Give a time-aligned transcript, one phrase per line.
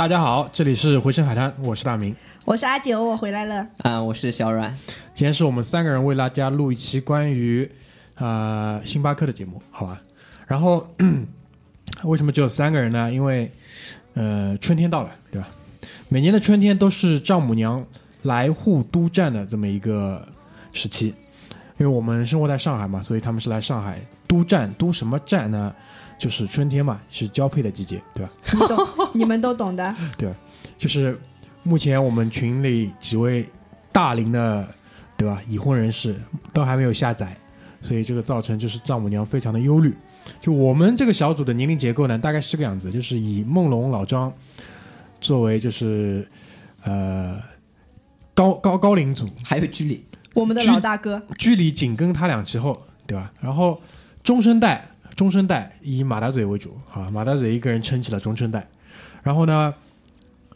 [0.00, 2.16] 大家好，这里是回声海滩，我是大明。
[2.46, 3.66] 我是阿九，我回来了。
[3.82, 4.74] 啊，我是小阮。
[5.14, 7.70] 今天是我们三个人为大家录一期关于
[8.14, 10.00] 呃星巴克的节目，好吧？
[10.46, 10.88] 然后
[12.04, 13.12] 为什么只有三个人呢？
[13.12, 13.50] 因为
[14.14, 15.46] 呃春天到了，对吧？
[16.08, 17.84] 每年的春天都是丈母娘
[18.22, 20.26] 来沪督战的这么一个
[20.72, 21.08] 时期，
[21.76, 25.74] 因为我们生活在上海嘛，所以他们是来上海督战，督什么战呢？
[26.20, 28.30] 就是春天嘛，是交配的季节，对吧？
[28.52, 29.96] 你懂，你们都懂的。
[30.18, 30.30] 对
[30.76, 31.18] 就是
[31.62, 33.48] 目前我们群里几位
[33.90, 34.68] 大龄的，
[35.16, 35.40] 对吧？
[35.48, 36.14] 已婚人士
[36.52, 37.34] 都还没有下载，
[37.80, 39.96] 所以这个造成就是丈母娘非常的忧虑。
[40.42, 44.30] 就我们这个小组的年龄结构呢，大概是这个样子，就是以梦龙、老张
[45.22, 46.28] 作为就是
[46.84, 47.40] 呃
[48.34, 50.04] 高高高龄组，还有居里，
[50.34, 53.32] 我们的老大哥，居里紧跟他俩其后，对吧？
[53.40, 53.80] 然后
[54.22, 54.86] 中生代，
[55.20, 58.66] 中生代以马大嘴为主，啊，马大嘴一个人撑起了中生代。
[59.22, 59.74] 然后呢，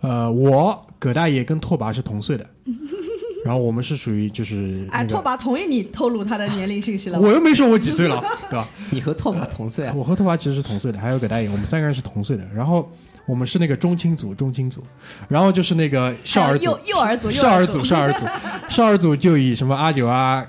[0.00, 2.46] 呃，我葛大爷跟拓跋是同岁的，
[3.44, 7.28] 然后我们是属于就是那哎，个拓跋同意你透露他的年龄信息了吗。
[7.28, 8.66] 我又没说我几岁了， 对吧？
[8.88, 9.92] 你和拓跋同岁啊？
[9.94, 12.42] 我和拓跋其实是同岁的，还有葛大爷，我们三个人是同岁的。
[12.54, 12.90] 然后
[13.26, 14.82] 我们是那个中青组，中青组，
[15.28, 18.24] 然后就是那个少儿组幼，幼儿组，少儿组，组，少儿组，
[18.70, 20.42] 少儿组就以什么阿九啊，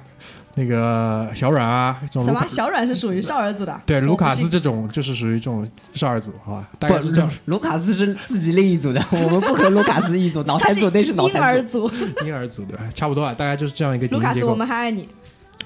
[0.55, 3.81] 那个小阮啊这种什么小阮是属于少儿组的。
[3.85, 6.69] 对，卢卡斯这种就是属于这种少儿组，好吧？
[6.79, 11.91] 大不概是这样。，卢卡斯是自己另一组的， 我们不和卢卡斯一组，脑他是残组那是脑婴儿残组。
[12.25, 12.77] 婴儿组对？
[12.93, 14.55] 差不多啊，大概就是这样一个卢卡斯，我。
[14.55, 15.07] 们还爱你。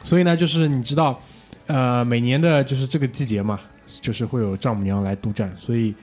[0.03, 1.21] 所以呢，就是你知道，
[1.67, 3.59] 呃，每年的就是这个季节嘛，
[4.01, 5.93] 就是会有丈母娘来督战，所以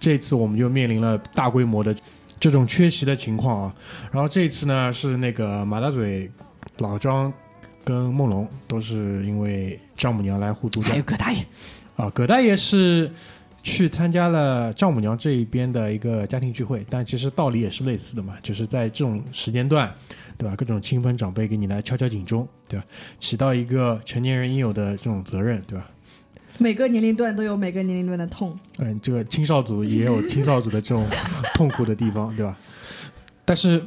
[0.00, 1.94] 这次我们就面临了大规模的
[2.40, 3.74] 这种缺席的情况啊。
[4.10, 6.28] 然后这次呢，是那个马大嘴、
[6.78, 7.32] 老张
[7.86, 11.46] 跟梦龙都是因为丈母娘来沪督战还有葛大爷，
[11.94, 12.10] 啊。
[12.10, 13.08] 葛大爷是
[13.62, 19.88] 去参加了丈母娘这一边的一个家庭聚会，但其实道理也是类似的嘛，就是在这种时间段，
[20.36, 20.56] 对吧？
[20.56, 22.84] 各种亲朋长辈给你来敲敲警钟，对吧？
[23.20, 25.88] 起到一个成年人应有的这种责任，对吧？
[26.58, 28.58] 每个年龄段都有每个年龄段的痛。
[28.78, 31.06] 嗯，这个青少组也有青少组的这种
[31.54, 32.58] 痛苦的地方，对吧？
[33.46, 33.80] 但是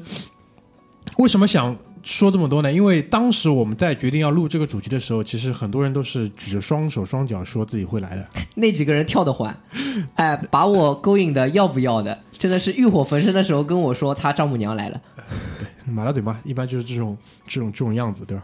[1.18, 2.72] 为什么想说这么多呢？
[2.72, 8.28] 因为当时我们在决定要录这个主题的时候，其实很多人都是举着双手双脚说自己会来的。
[8.56, 9.56] 那几个人跳得欢，
[10.16, 15.02] 哎，把我勾引的要不要的，真的是欲火焚身的时候跟我说他丈母娘来了。
[15.86, 17.18] 对马大嘴嘛，一般就是这种
[17.48, 18.44] 这种这种样子，对吧？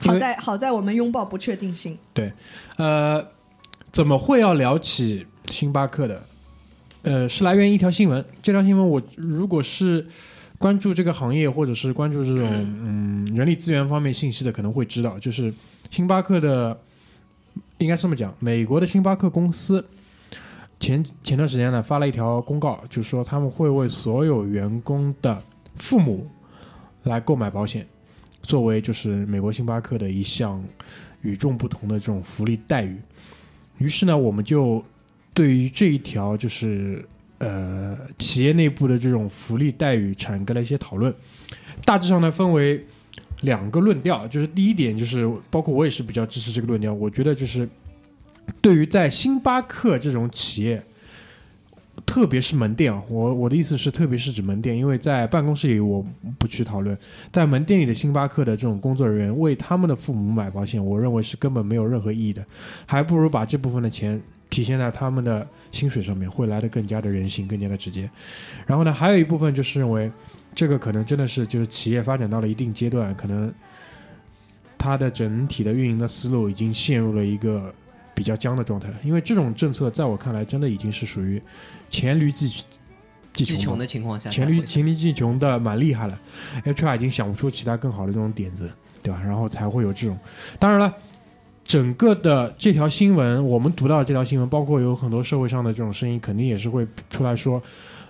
[0.00, 1.96] 好在好在我们拥抱不确定性。
[2.12, 2.32] 对
[2.76, 3.24] 呃，
[3.92, 6.22] 怎么会要聊起星巴克的？
[7.02, 8.24] 呃，是来源于一条新闻。
[8.42, 10.06] 这条新闻我如果是
[10.64, 15.52] 关注这个行业，或者是关注这种嗯人力资源方面信息的，可能会知道，就是
[15.90, 16.80] 星巴克的，
[17.76, 19.84] 应该这么讲，美国的星巴克公司
[20.80, 25.42] 前前段时间呢发了一条公告，就是说他们会为所有员工的
[25.76, 26.26] 父母
[27.02, 27.86] 来购买保险，
[28.40, 30.64] 作为就是美国星巴克的一项
[31.20, 32.96] 与众不同的这种福利待遇。
[33.76, 34.82] 于是呢，我们就
[35.34, 37.06] 对于这一条就是
[37.38, 41.14] 呃企业内部的这种福利待遇产生了一些讨论。
[41.84, 42.84] 大致上呢，分为
[43.40, 46.92] 两个论调，就是第一点就是，包括我也是比较支持这个论调。
[46.92, 47.68] 我觉得就是
[48.60, 50.82] 对于在星巴克这种企业。
[52.04, 56.04] 特别是门店啊，我我的意思是，特别是指门店，因为在办公室里我
[56.38, 56.98] 不去讨论，
[57.32, 62.44] 在门店里的星巴克的这种工作人员为他们的父母买保险，我认为是根本没有任何意义的，
[62.84, 64.20] 还不如把这部分的钱
[64.54, 68.08] 体现在他们的薪水上面，会来的更加的人性，更加的直接。
[68.64, 70.08] 然后呢，还有一部分就是认为，
[70.54, 73.52] 这个可能真的是就是企业发展到了一定阶段，可能
[74.78, 77.74] 它的整体的运营的思路已经陷入了一个
[78.14, 78.94] 比较僵的状态了。
[79.02, 81.42] 因为这种政策在我看来，真的已经是属于
[81.90, 82.48] 黔驴技
[83.32, 86.16] 技技穷穷的情况下黔，驴黔驴技穷的蛮厉害了
[86.64, 88.70] ，HR 已经想不出其他更好的这种点子，
[89.02, 89.20] 对吧？
[89.24, 90.16] 然后才会有这种。
[90.60, 90.94] 当然了，
[91.64, 97.60] 整个的这条新闻，我们读到这条新闻，包括有很多社会上的这种声音，肯定也是会出来说，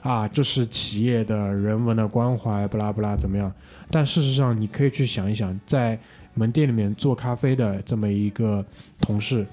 [0.03, 3.53] 啊，这是企业的人文的关怀，不拉不拉怎么样？
[3.91, 5.99] 但事实上，你可以去想一想，在
[6.35, 8.65] 门店里面做咖啡的这么一个
[9.01, 9.47] 同事，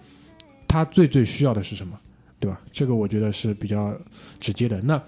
[0.67, 1.95] 他最最需要的是什么，
[2.39, 2.59] 对吧？
[2.71, 3.93] 这个我觉得是比较
[4.39, 4.81] 直接的。
[4.81, 4.99] 那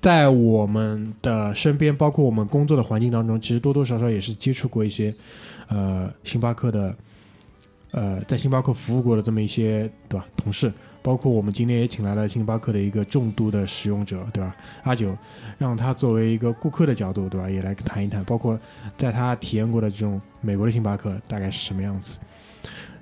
[0.00, 5.14] 在我们的身边，包括我们工作的环境当中，其实多多少少也是接触过一些，
[5.68, 6.96] 呃，星巴克的，
[7.92, 10.26] 呃，在星巴克服务过的这么一些，对吧？
[10.36, 10.72] 同事，
[11.02, 14.54] 包括我们今天也请来了星巴克的一个重度的使用者，对吧？
[14.84, 15.16] 阿九，
[15.58, 17.50] 让他作为一个顾客的角度，对吧？
[17.50, 18.58] 也来谈一谈，包括
[18.96, 22.16] 在他体验过的这种美国的星巴克大概是什么样子。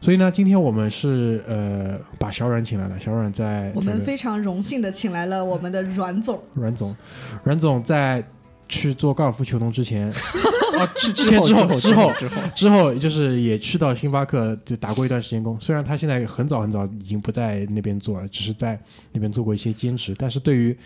[0.00, 6.94] 所以呢，今天我们是呃把小阮请来了，小阮在我这个们非常荣幸的请来了我们的阮总，阮总，
[7.42, 8.24] 阮总在
[8.68, 18.78] 去做高尔夫球童之前，啊， 之之前之后之后之后，之后就是也去到星巴克就打过一段时间工，虽然他现在很早很早已经不在那边做了，只是在
[19.12, 20.76] 那边做过一些兼职，但是对于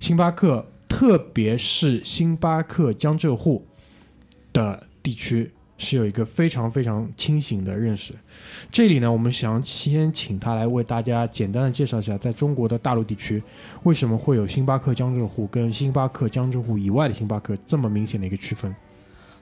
[0.00, 3.64] 星巴克，特别是星巴克江浙沪
[4.52, 5.50] 的地区。
[5.82, 8.14] 是有一个非常非常清醒的认识。
[8.70, 13.42] 这里呢，我们想先请他来为大家简单的介绍一下，在中国的大陆地区，
[13.82, 18.74] 为什么会有星巴克江浙沪跟星巴克江浙沪以外的星巴克这么明显的一个区分？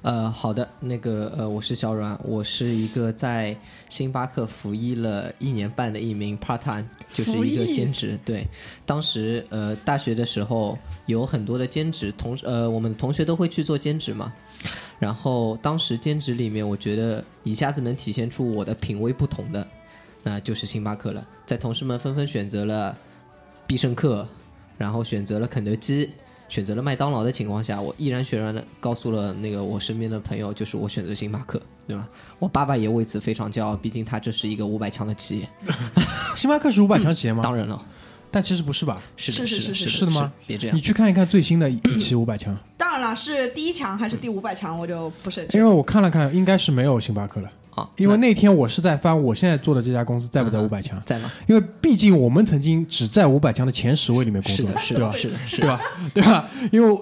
[0.03, 3.55] 呃，好的，那个呃，我是小阮，我是一个在
[3.91, 8.19] 星巴克服役了一年半的一名 part time，就是一个兼职。
[8.25, 8.47] 对，
[8.87, 14.33] 当时呃大学的时候有很多的兼职，同呃我们同学都会去做兼职嘛。
[14.99, 19.67] 然后当时兼职里面，我觉得一下子能体现出我的品味不同的，
[20.23, 21.27] 那就是星巴克了。
[21.45, 22.97] 在同事们纷纷选择了
[23.67, 24.27] 必胜客，
[24.79, 26.09] 然后选择了肯德基，
[26.51, 32.07] 选择了麦当劳的情况下，我毅然决然的告诉了那个我身边的朋友，就是我选择星巴克，对吧？
[32.41, 35.49] 我爸爸也为此非常骄傲，毕竟他这是一个五百强的企业。
[36.35, 37.43] 星巴克是五百强企业吗？
[37.43, 37.81] 当然了，
[38.31, 39.01] 但其实不是吧？
[39.17, 40.33] 是的，是是的，是的，是的吗？
[40.47, 40.81] 别这样你。
[40.81, 45.47] 去看一看最新的一期五百强，当然了，是第一强还是第五百强，我就不是。
[45.53, 47.51] 因为我看了看，应该是没有星巴克了。
[47.75, 51.31] 啊，因为那那天我是在翻我现在做的这家公司在不在五百强，在吗？
[51.47, 55.19] 因为毕竟我们曾经只在五百强的前十位里面工作，是的，是对吧的，？
[55.19, 55.81] 是的，对吧？
[56.15, 56.49] 对吧？
[56.71, 57.01] 因为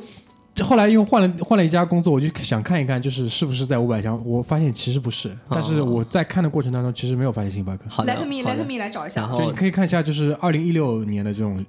[0.63, 4.21] 后来因为换了换了一家工作，我就想看一看，就是是不是在五百强。
[4.27, 7.85] 我发现其实不是，但是我在看的过程当中，其实没有发现星巴克。
[7.89, 11.65] 好的 Let me 好的 Let me 来找一下你可以看一下，就是二零一六年的这种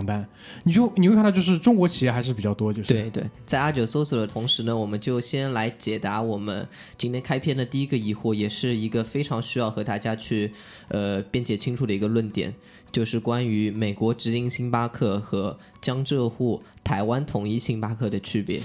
[0.00, 0.26] 榜单，
[0.64, 6.66] 你就你会看到，就是中国企业还是比较多，就是对对，在阿九搜索的同时呢，我们就先来解答我们
[6.96, 10.52] 今天开篇的第一个疑惑，也是一个非常需要和大家去
[10.88, 12.54] 呃辩解清楚的一个论点，
[12.90, 18.60] 就是关于美国直营星巴克和江浙沪台湾统一星巴克的区别。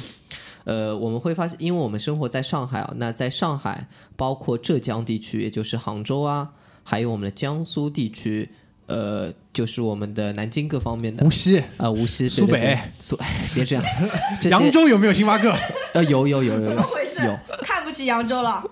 [0.64, 6.50] 呃，我们会发现，因为我们生活在上海啊，那在上海，包括浙江地区，也就是杭州啊，
[6.84, 8.50] 还有我们的江苏地区，
[8.88, 13.84] 呃，就是我们的南京各方面的无锡、啊，无锡、苏北苏，哎别这样，
[14.40, 15.54] 这扬州有没有星巴克？
[15.94, 17.36] 呃有有有有有怎么回事有，？
[17.64, 18.64] 看不起扬州了？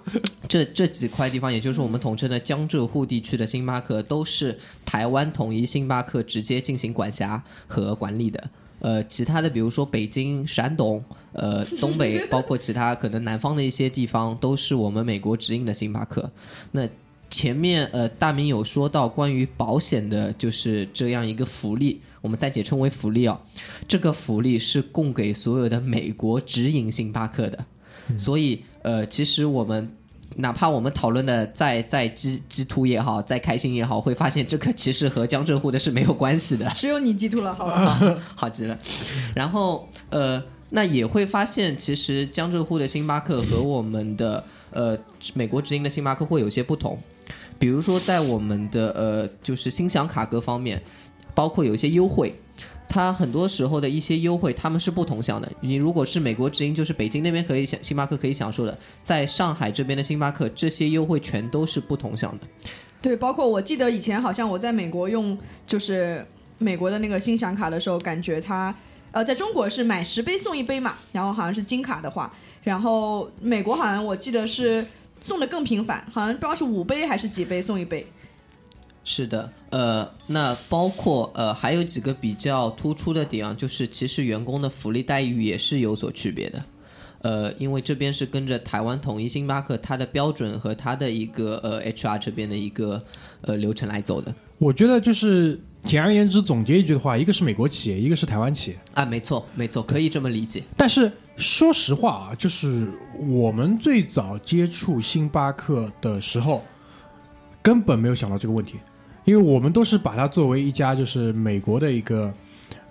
[0.47, 8.49] 这这几块地方，也就是我们统称的江浙沪地区的星巴克，都是台湾统一星巴克直接进行管辖和管理的。
[8.79, 11.01] 呃，其他的比如说北京、山东、
[11.31, 16.29] 呃东北， 包括其他可能南方的一些地方，都是我们美国直营的星巴克。
[16.71, 16.85] 那
[17.33, 23.41] 前面呃大明有说到关于保险的，就是这样一个福利，我们暂且称为福利啊。
[23.87, 27.65] 这个福利是供给所有的美国直营星巴克的，
[28.19, 29.91] 所以呃，其实我们
[30.35, 36.69] 哪怕我们讨论的再再激激突也好，再开心也好，会发现这个其实和江浙沪的是没有关系的。
[36.77, 37.99] 只有你激突了，好吧？
[38.35, 38.77] 好极了。
[39.35, 44.95] 然后呃，那也会发现，其实江浙沪的星巴克和我们的呃
[45.33, 46.95] 美国直营的星巴克会有些不同。
[47.63, 50.81] 比如说，在我们的呃就是星享卡各方面，
[51.33, 52.35] 包括有一些优惠。
[52.89, 55.49] 它很多时候的一些优惠，他们是不同享的。
[55.61, 62.47] 你如果是美国直营，就是北京那边可以享星巴克可以享受的，在上海这边的星巴克，这些优惠全都是不同享的。
[63.01, 66.25] 对，包括我记得以前好像我在美国用就是
[66.57, 68.75] 美国的那个星享卡的时候，感觉它
[69.13, 72.29] 呃在中国是买十杯送一杯嘛，然后好像是金卡的话，
[72.63, 74.85] 然后美国好像我记得是
[75.23, 78.05] 送的更频繁，好像不知道是五杯还是几杯送一杯。
[79.05, 86.63] 是的，呃，那包括呃还有几个比较突出的点啊，就是其实员工的福利待遇也是有所区别的。
[87.21, 93.01] 呃，因为这边是跟着台湾统一星巴克它的标准和它的一个呃 HR 这边的一个
[93.41, 98.79] 呃流程来走的我觉得就是简而言之总结一句的话，一个是美国企业，一个是台湾企业。
[98.93, 100.63] 啊，没错没错，可以这么理解。
[100.77, 102.87] 但是说实话啊，就是
[103.17, 106.63] 我们最早接触星巴克的时候，
[107.61, 108.77] 根本没有想到这个问题，
[109.25, 112.31] 因为我们都是把它作为一家就是美国的一个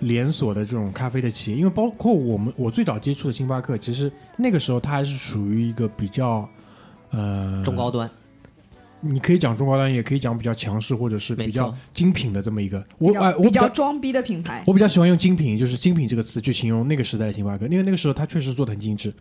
[0.01, 6.49] 连锁的这种咖啡的企业，因为包括我们我最早接触的星巴克，其实那个时候它还是属于一个比较
[7.11, 8.11] 呃中高端，
[9.03, 12.83] 你可以讲中高端，也可以讲比较强势或者是比较精品的这么一个。
[12.99, 14.63] 我比哎、我比较装逼的品牌。
[14.67, 19.13] 我比较喜欢用精品，就是精品这个词去形容那个时代的星巴克，因为那个时候它确实做的很精致。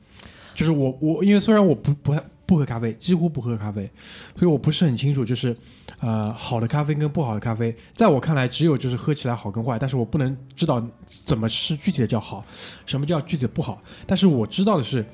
[0.54, 3.90] 就是我我因为虽然我不不太不喝咖啡，几乎不喝咖啡，
[4.36, 5.56] 所以我不是很清楚，就是
[6.00, 10.86] 呃好的咖啡跟不好的咖啡，在我看来只有就是喝起来好跟坏，但是我不能知道
[11.26, 12.46] 怎么是具体的叫好，
[12.86, 13.82] 什么叫具体的不好。
[14.06, 15.06] 但是我知道的是，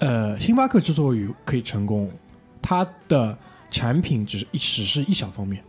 [0.00, 2.10] 呃，星巴克之所以可以成功，
[2.60, 3.36] 它的
[3.70, 5.62] 产品只是一只是一小方面。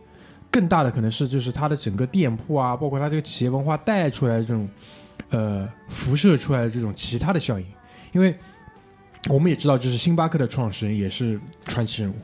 [0.50, 4.68] 更大的可能是就是它的整个店铺啊，包括它这个企业文化带出来的这种，
[5.28, 7.64] 呃，辐射出来的这种其他的效应。
[8.10, 8.34] 因为
[9.28, 12.16] 我们也知道，就是星巴克的创始人也是传奇人物，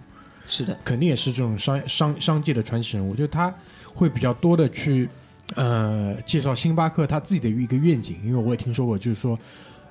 [0.49, 3.54] 是的，肯定也是这种商商商界的传奇人物，就是他
[3.95, 5.09] 会比较多的去
[5.54, 9.38] 呃介绍星巴克他自己的一个愿景，因为我也听说过，就是说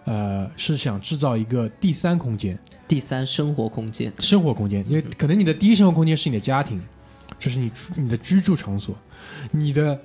[0.06, 2.58] 呃是想制造一个第三空间，
[2.88, 6.82] 第三生活空间，生活空间，因为可能你的第一生活空间是你的家庭，
[7.38, 8.96] 就是你住你的居住场所，
[9.52, 10.00] 你的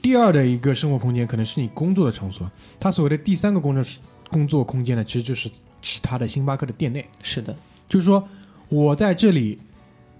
[0.00, 2.48] 第二的一个生活空间可能是你工作的场所，
[2.78, 3.84] 他所谓的第三个工作
[4.30, 5.50] 工作空间呢，其实就是
[5.82, 7.56] 其他的星巴克的店内，是的，
[7.88, 8.26] 就是说
[8.68, 9.58] 我在这里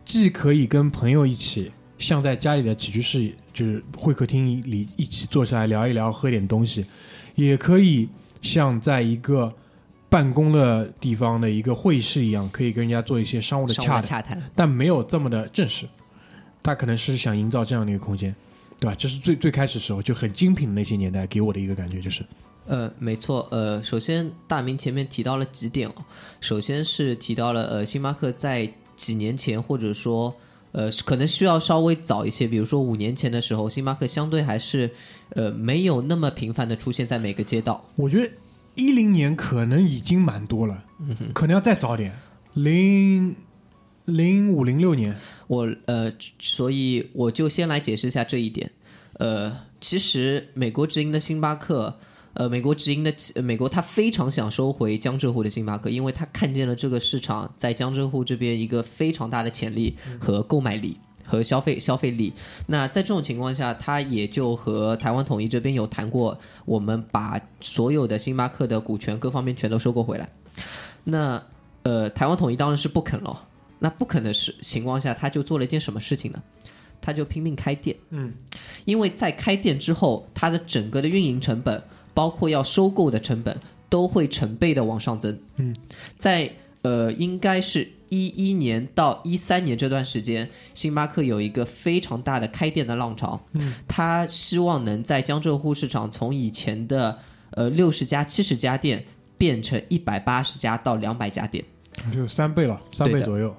[0.05, 6.87] 既可以跟朋友一起，像在家里的起居室，就是会客厅里一起坐下来聊一聊，喝点东西，
[7.35, 8.09] 也可以
[8.47, 9.53] 像在一个
[10.09, 15.87] 办公的地方的一个会议室一样，可以跟人家做一些商务的洽谈，洽谈，但没有这么的正式。
[16.63, 18.35] 他可能是想营造这样的一个空间，
[18.81, 18.95] 对吧？
[18.97, 22.25] 这是最最开始时候就很精品的那些年代给我的一个感觉，就是
[22.67, 25.95] 呃，没错，呃，首先大明前面提到了几点哦，
[26.41, 30.35] 首先是提到了呃，星巴克在几年前或者说
[30.77, 34.91] 呃，可能需要稍微早一些，比如说五年前的时候，星巴克相对还是
[35.31, 38.31] 呃没有那么频繁的出现在每个街道，我觉得
[38.75, 42.13] 一零年可能已经蛮多了，嗯可能要再早点，
[42.53, 43.35] 零
[44.05, 45.17] 零五零六年，
[45.47, 48.71] 我呃，所以我就先来解释一下这一点。
[49.15, 51.99] 呃，其实美国直营的星巴克，
[52.37, 60.97] 呃，美国直营的呃美国，他非常想收回江浙沪的星巴克，因为他看见了这个市场在江浙沪这边一个非常大的潜力和购买力。
[61.29, 62.33] 和消费消费力，
[62.69, 70.29] 那在这种情况下，他也就和台湾统一这边有谈过，我们把所有的星巴克的股权各方面全都收购回来。
[71.03, 71.43] 那
[71.83, 73.45] 呃，台湾统一当然是不肯了。
[73.81, 76.41] 那不肯的是情况下，他就做了一件什么事情呢？
[77.01, 77.97] 他就拼命开店。
[78.11, 78.33] 嗯，
[78.85, 81.83] 因为在开店之后，它的整个的运营成本，
[82.17, 83.55] 包括要收购的成本，
[83.91, 85.39] 都会成倍的往上增。
[85.57, 85.77] 嗯，
[86.17, 93.39] 在呃，应该是一一年到一三年这段时间，星巴克有一个非常大的开店的浪潮。
[93.53, 97.19] 嗯，他希望能在江浙沪市场从以前的
[97.51, 99.05] 呃六十家、七十家店
[99.37, 101.63] 变成一百八十家到两百家店。
[102.15, 103.55] 就三倍了，三倍左右。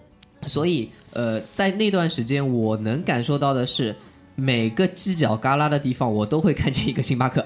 [0.48, 3.96] 所以，呃，在那段时间，我能感受到的是，
[4.34, 7.46] 每个犄角旮旯的地方，我都会看见一个星巴克。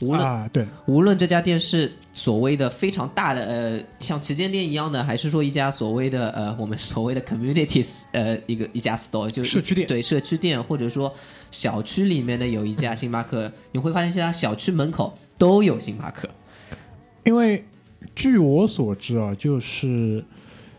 [0.00, 11.12] 无论、啊，对，无论这家店是所谓的非常大的，呃，像旗舰店一样的，还是说一家所谓的呃，我们所谓的 communities，呃，一个一家 store，就是社区店对社区店，或者说
[11.50, 16.28] 小区里面的有一家星巴克，你会发现现在小区门口都有星巴克。
[17.24, 17.64] 因为
[18.14, 20.24] 据我所知啊，就是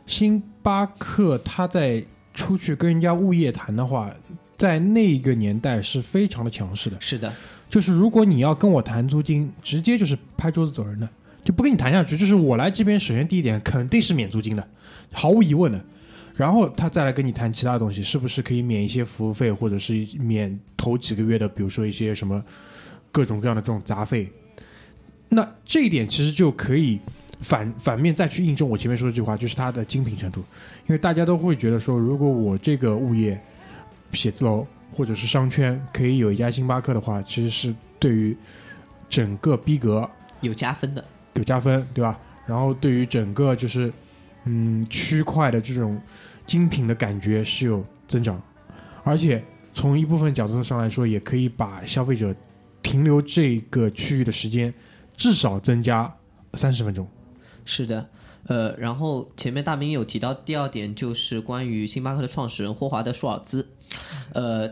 [0.07, 4.09] 星巴克他在出去跟人家物业谈的话，
[4.57, 6.95] 在那个年代是非常的强势的。
[7.01, 7.33] 是的，
[7.69, 11.07] 就是如果你要跟我谈租金，直接就是拍桌子走人的，
[11.43, 12.17] 就不跟你谈下去。
[12.17, 14.67] 就是我来这边，首先第一点肯定是免租金的，
[15.13, 15.79] 毫无疑问的。
[16.35, 22.43] 然后他再来跟你谈其他东西，是不是可以免一些服务费，或者是免头几个月的，比如说一些什么
[23.11, 24.27] 各种各样的这种杂费。
[25.27, 26.97] 那这一点其实就可以
[27.41, 30.39] 反反面再去印证我前面说的这句话，就是它的精品程度。
[30.87, 33.39] 因为大家都会觉得说，如果我这个物业
[34.13, 34.65] 写字楼
[34.99, 38.35] 或者是商圈可以有一家星巴克的话，其实是对于
[39.07, 40.07] 整个逼格
[40.41, 41.01] 有加分的。
[41.35, 42.19] 有加分，对吧？
[42.45, 43.89] 然后对于整个就是
[44.43, 45.97] 嗯区块的这种
[46.45, 48.41] 精品的感觉是有增长，
[49.05, 49.41] 而且
[49.73, 52.35] 从一部分角度上来说，也可以把消费者
[52.83, 54.73] 停留这个区域的时间
[55.15, 56.13] 至少增加
[56.55, 57.07] 三十分钟。
[57.63, 58.05] 是的，
[58.47, 63.65] 呃，然后前面大明有提到第二点，就是关于星巴克的创始人霍华德·舒尔兹。
[64.33, 64.69] 呃，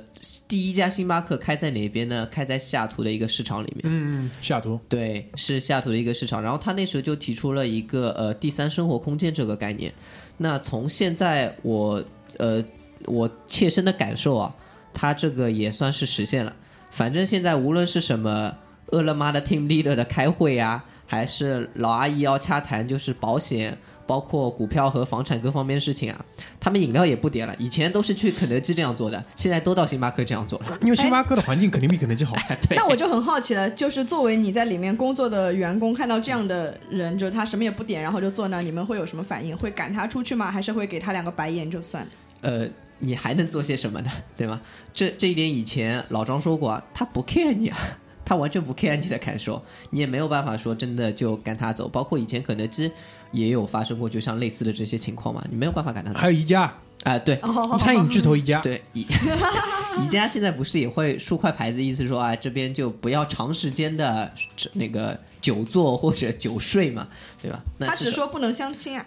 [0.47, 2.27] 第一家星巴克开在哪边呢？
[2.31, 3.81] 开在西雅图的一个市场里面。
[3.83, 6.41] 嗯，西雅图，对，是西雅图的一个市场。
[6.41, 9.91] 然后他那时候就提出了一个呃第三生活空间这个概念。
[10.37, 12.03] 那从现在我
[12.37, 12.63] 呃
[13.05, 14.55] 我切身的感受啊，
[14.93, 16.53] 他这个也算是实现了。
[16.91, 18.55] 反正现在无论是什么
[18.87, 26.25] 饿了么的 team leader 的开会啊，还是老阿姨要洽谈就是保险，包括股票和房产各方面的事情啊，
[26.59, 30.77] 他们饮料也不点了，以前都是去肯德基这样做的，现在都到星巴克这样做了。
[30.81, 32.35] 因为星巴克的环境肯定比肯德基好。
[32.67, 39.55] 对，那我就很好奇了，就是作为你在里面工作的员工，看到这样的人，就是他什么也不点，然后就坐那儿，你们会有什么反应？
[39.57, 40.49] 会赶他出去吗？
[40.49, 42.09] 还是会给他两个白眼就算了？
[42.41, 42.67] 呃，
[42.99, 44.09] 你还能做些什么呢？
[44.37, 44.61] 对吗？
[44.93, 47.77] 这这一点以前老张说过啊，他不 care 你啊，
[48.23, 51.87] 他完全不 care 你的感受，你也没有办法说真的就赶他走。
[51.87, 52.91] 包括以前肯德基
[53.31, 56.13] 也有发生过，就像类似的这些情况嘛，你没有办法赶他。
[56.13, 59.05] 还有宜家，啊、对哦餐饮巨头宜家，对，宜
[60.03, 64.31] 宜家现在不是也会竖块牌子，意思说啊，这边就不要长时间的
[64.73, 67.07] 那个久坐或者久睡嘛，
[67.41, 67.59] 对吧？
[67.77, 69.05] 那他只说不能相亲啊。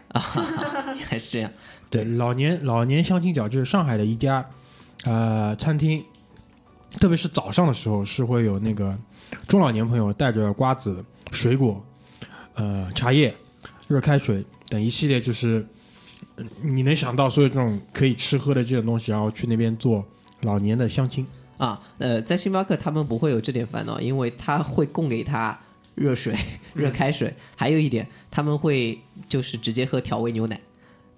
[1.08, 1.50] 还是这样。
[1.88, 4.44] 对，老年老年相亲角就是上海的宜家
[5.04, 6.04] 呃餐厅，
[7.00, 8.96] 特别是早上的时候是会有那个
[9.48, 11.84] 中老年朋友带着瓜子、水果、
[12.54, 13.34] 呃茶叶、
[13.90, 15.66] 热开水等一系列就是
[16.36, 20.06] 呃你能想到所有这种可以吃喝的这种东西，然后去那边做
[20.42, 21.26] 老年的相亲。
[21.58, 25.58] 啊，呃，在星巴克他们不会有这点烦恼，因为他会供给他
[25.96, 26.34] 热水、
[26.72, 28.98] 热开水，还有一点他们会
[29.28, 30.58] 就是直接喝调味牛奶，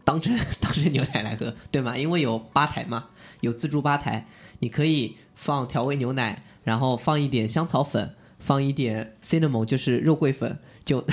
[0.03, 1.97] 当成 当成牛奶来喝，对吗？
[1.97, 3.05] 因为有吧台嘛，
[3.41, 4.27] 有自助吧台，
[4.61, 11.05] 你可以放调味牛奶，然后放一点香草粉，放一点 cinnamon，就是肉桂粉，就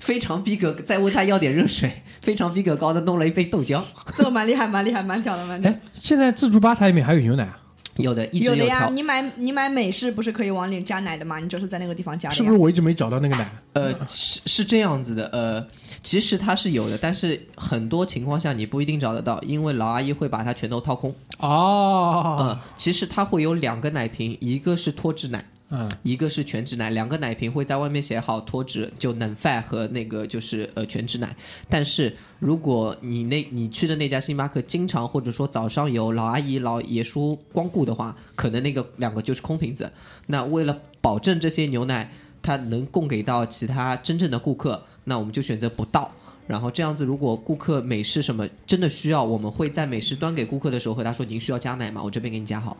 [0.00, 0.72] 非常逼格。
[0.72, 3.82] 再问他要点热水， 非常逼格高的弄了一杯豆浆，
[4.14, 5.76] 这个蛮厉害，蛮厉害，蛮屌的，蛮屌的。
[5.76, 7.60] 哎，现在自助吧台里面还有牛奶啊？
[7.96, 11.38] 有的一直有的呀，你买你买美式不是可以往里加奶的吗？
[11.38, 12.34] 你就是在那个地方加的。
[12.34, 13.48] 是不是我一直没找到那个奶？
[13.72, 15.66] 呃，是是这样子的，呃，
[16.02, 21.14] 其实它是有的，但是很多情况下你不一定找得到，因为老阿姨会把它全都掏空。
[21.38, 31.34] 哦嗯，，其实它会有两个奶瓶，一个是脱脂奶，嗯，一个是全脂奶，两个奶瓶会在外面写好脱脂，就冷 fat 和那个就是呃全脂奶。
[31.68, 39.90] 但是如果你那你去的那家星巴克经常或者说早上有老阿姨老爷叔光顾的话，可能那个两个就是空瓶子。
[40.26, 46.08] 那为了保证这些牛奶它能供给到其他真正的顾客，那我们就选择不倒。
[46.46, 52.00] 然后这样子，如果顾客美式什么真的需要，我们会在美式端给顾客的时候和他说：“您需要加奶吗？
[52.00, 52.76] 我这边给你加好。”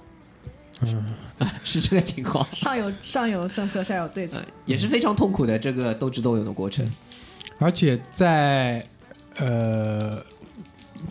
[0.82, 1.14] 嗯，
[1.64, 2.46] 是这个情况。
[2.52, 4.44] 上有上有政策，下有对策呃。
[4.64, 6.90] 也是非常痛苦的这个斗智斗勇的过程。
[7.58, 8.86] 而且在
[9.38, 10.22] 呃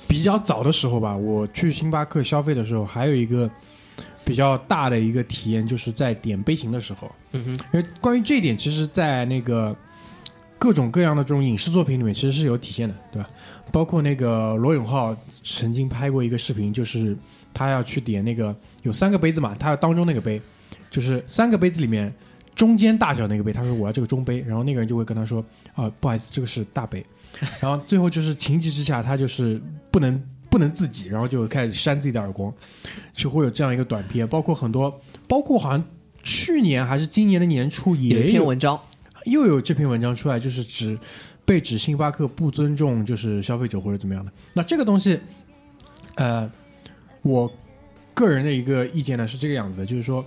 [0.08, 3.50] 比较早的时候吧，我去星巴克消费的时候，还有一个
[4.24, 7.12] 比较大的一个体验，就是在点杯型的时候。
[7.32, 9.76] 嗯哼，因为关于这一点，其实，在那个
[10.60, 13.28] 各种各样的这种影视作品里面，其实是有体现的，对吧？
[13.76, 17.14] 包括那个罗永浩曾经拍过一个视频，就是
[17.54, 20.42] 他要去点那个有三个杯子嘛，他要当中那个杯，
[20.90, 22.10] 就是三个杯子里面
[22.56, 27.06] 中间大小那个杯，他说我要这个中杯，然后那个人就会跟他说啊，不好意思，这个是大杯，
[27.60, 29.62] 然后最后就是情急之下，他就是
[29.92, 32.54] 不能不能自己，然后就开始扇自己的耳光，
[33.14, 35.84] 就会有这样一个短片，包括很多，包括好像
[36.24, 38.80] 去年还是今年的年初也有也一篇文章，
[39.26, 40.98] 又有这篇文章出来，就是指
[41.46, 44.32] 被指星巴克不尊重就是消费者或者怎么样的。
[44.54, 45.20] 那这个东西，
[46.16, 46.50] 呃，
[47.22, 47.52] 我
[48.14, 50.26] 个人的一个意见呢是这个样子的，就是说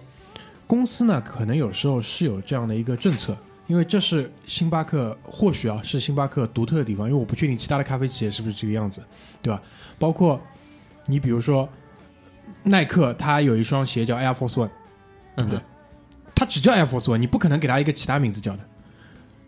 [0.67, 9.03] 公司呢可能有时候是有这样的一个政策，因为这是星巴克或许啊是星巴克独特的地方，因为我不确定其他的咖啡企业是不是这个样子，
[9.43, 9.61] 对吧？
[9.99, 10.41] 包括
[11.07, 11.69] 你比如说
[12.63, 14.71] 耐克，它有一双鞋叫 Air Force One。
[15.37, 15.61] 对不对？
[16.35, 18.65] 它只叫 Air Force One，你不可能给它一个其他名字叫的，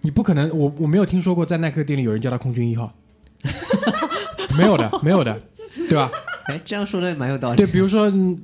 [0.02, 2.92] 你不可能，我我没有听说过在耐克店里有人叫他空军一号，
[4.56, 5.40] 没有的，没有的，
[5.88, 6.10] 对吧？
[6.46, 7.56] 哎，这样说的蛮有道理。
[7.56, 8.38] 对，比如说，嗯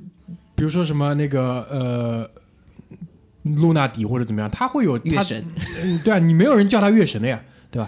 [0.55, 2.29] 比如说什么那个呃，
[3.43, 5.45] 露娜底或者怎么样，他会有它月神，
[5.83, 7.39] 嗯，对啊，你没有人叫他月神的呀，
[7.69, 7.87] 对吧？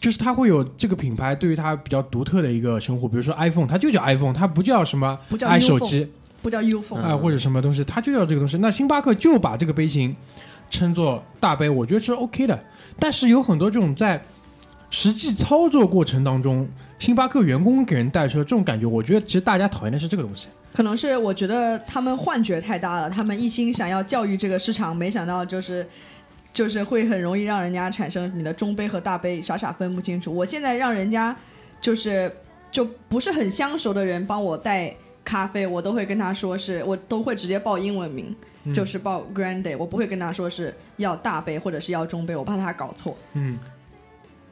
[0.00, 6.08] 就是他会有这个品牌对于他比较独特的一个称呼，比如说 iPhone，它就叫 iPhone，它不叫什么不叫 i 手 phone 机，
[6.42, 8.56] 不叫 U 风啊、或者什么东西，它就叫这个东西。
[8.58, 10.16] 那星巴克就把这个杯型
[10.68, 12.58] 称作大杯，我觉得是 OK 的。
[13.00, 14.22] 但是有很多这种在
[14.90, 20.48] 实际操作过程当中，星巴克员工给人带车这种感觉，我觉得其实大家讨厌的是这个东西。
[20.72, 25.84] 可能是我觉得他们幻觉太大了，他们一心想要教育这个市场，没想到就是
[26.52, 30.32] 就是会很容易让人家产生你的中杯和大杯傻傻分不清楚。
[30.34, 31.34] 我现在让人家
[31.80, 32.30] 就是
[32.70, 38.34] 就不是很相熟的人帮我带咖啡，我都会跟他说是我都会直接报英文名。
[38.74, 43.16] 就是报 Grande，我不会跟他说是要大杯或者是要中杯，我怕他搞错。
[43.32, 43.58] 嗯，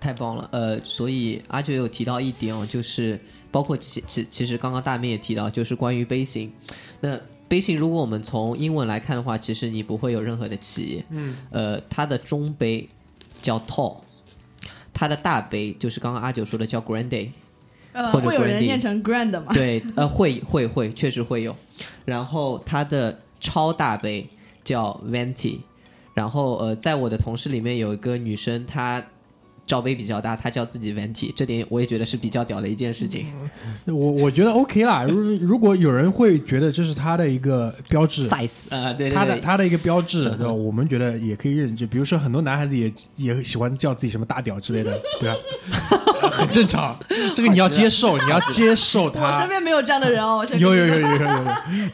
[0.01, 6.51] 太棒了，呃，所以阿九有提到一点哦，就是包括其其其实刚刚大明也提到，就是关于杯型。
[7.01, 7.19] 那
[7.49, 11.05] 杯型如果我们从英文来看的话，其实你不会有任何的歧义。
[11.11, 12.89] 嗯，呃，它的中杯
[13.43, 13.99] 叫 tall，
[14.93, 17.31] 它的大杯就是刚刚阿九说的叫 grande。
[17.93, 19.51] 呃，或者会有人念成 grand 吗？
[19.55, 21.57] 对，呃，会会会，确实会有。
[22.05, 24.29] 然后它的超大杯
[24.65, 25.59] 叫 venti，
[26.15, 29.03] 然后呃，在我的同事里面有一个女生，她
[29.69, 33.27] 罩杯比较大，他叫自己 venti，这点我也觉得是比较屌的一件事情。
[33.85, 35.05] 我我觉得 OK 啦。
[35.05, 40.51] 如如果有人会觉得这是他的一个标志，size，呃，对对他的，他的一个标志，对吧？
[40.53, 45.37] 我们觉得也可以认，就比如说很多男孩子也也喜欢叫自己什么大屌之类的， 对吧？
[46.31, 46.99] 很正常，
[47.35, 49.49] 这个你要接受，你要接受我身。
[49.49, 51.45] 边没有这样的人哦，我有有有有有有有，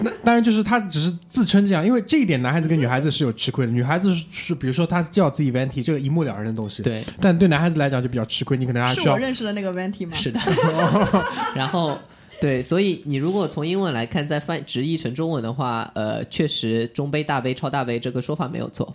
[0.00, 3.72] 那当然就是他只是自称这样，因为这一点男孩子跟女孩子是有吃亏的。
[3.72, 10.16] 女孩子是是比如说他叫自己 venti 这个一目了然的东西，对，但对男孩子来讲就比较吃亏，你可能还是需要我认识的那个 venti 吗？
[10.16, 10.40] 是的。
[11.54, 11.98] 然后
[12.40, 18.94] 对，所以你如果从英文来看，再翻直译成中文的话，呃，确实中杯、大杯、超大杯这个说法没有错。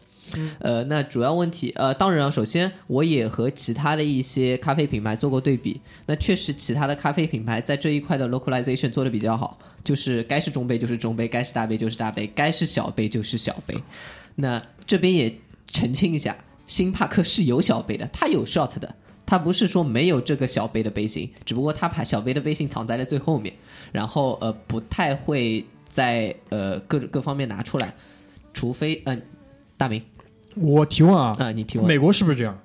[0.60, 13.76] 呃，那主要问题，呃，当然啊，首先我也和其他的一些咖啡品牌做过对比，那确实其他的咖啡品牌在这一块的 localization 做的比较好，就是该是中杯就是中杯，该是大杯就是大杯，该是小杯就是小杯。
[14.36, 15.34] 那这边也
[15.66, 16.38] 澄清一下，
[16.70, 18.94] 星巴克是有小杯的，它有 shot 的，
[19.26, 23.52] 它不是说没有这个小杯的杯型，只不过它把小杯的杯型藏在了最后面，
[23.92, 27.92] 然后呃不太会在呃各各方面拿出来，
[28.54, 29.20] 除非嗯、
[29.78, 30.00] 大明
[30.56, 32.56] 我提问啊，啊、你提问，美国是不是这样？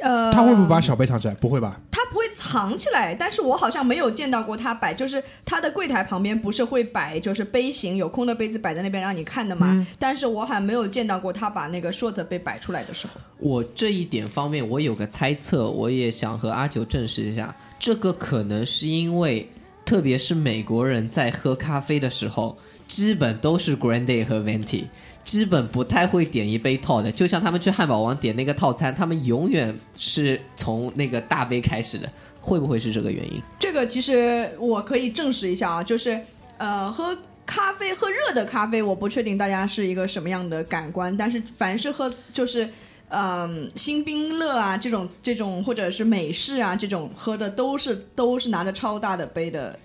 [0.00, 1.34] 呃，他会不会把小杯藏起来？
[1.34, 1.80] 不会吧？
[2.12, 9.86] 他不会藏起来，但是我好像没有见到过他摆，就是他的柜台旁边不是会摆就是杯型有空的杯子摆在那边让你看的嘛？
[9.98, 13.14] 但是我好像没有见到过他把那个 short 杯摆出来的时候。
[13.38, 17.54] 我这一点方面，我有个猜测，我也想和阿九证实一下。
[17.78, 19.48] 这个可能是因为，
[19.86, 24.84] 特别是美国人在喝咖啡的时候，基本都是 Grande 和 Venti，
[25.24, 27.10] 基本不太会点一杯套的。
[27.10, 32.08] 就像他们去汉堡王点那个套餐，他们永远是从那个大杯开始的。
[32.40, 33.40] 会不会是这个原因？
[33.58, 36.20] 这个其实我可以证实一下啊，就是
[36.58, 37.16] 呃喝。
[37.44, 42.66] 咖啡喝热的咖啡，我不确定大家是一个什么样的感官，但是凡是喝就是，
[43.08, 49.76] 嗯、新冰乐啊这种这种或者是美式啊这种喝的都是都是拿着超大的杯的，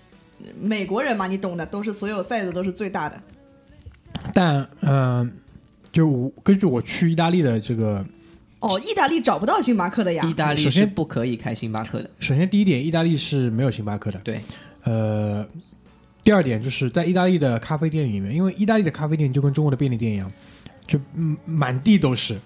[0.58, 3.20] 美国人嘛你懂的，都是所有 size 都是最大的。
[4.32, 5.30] 但嗯、呃
[5.90, 8.04] 就我根据我去意大利的这个，
[8.60, 10.22] 哦，意大利找不到星巴克的呀。
[10.28, 12.10] 意大利首先是不可以开星巴克的。
[12.20, 14.18] 首先第一点，意大利是没有星巴克的。
[14.20, 14.38] 对，
[14.84, 15.44] 呃，
[16.22, 20.30] 第二点就是在意大利的咖啡店里面，因为意大利的咖啡店就跟中国的便利店一样，
[20.86, 22.38] 就嗯满地都是。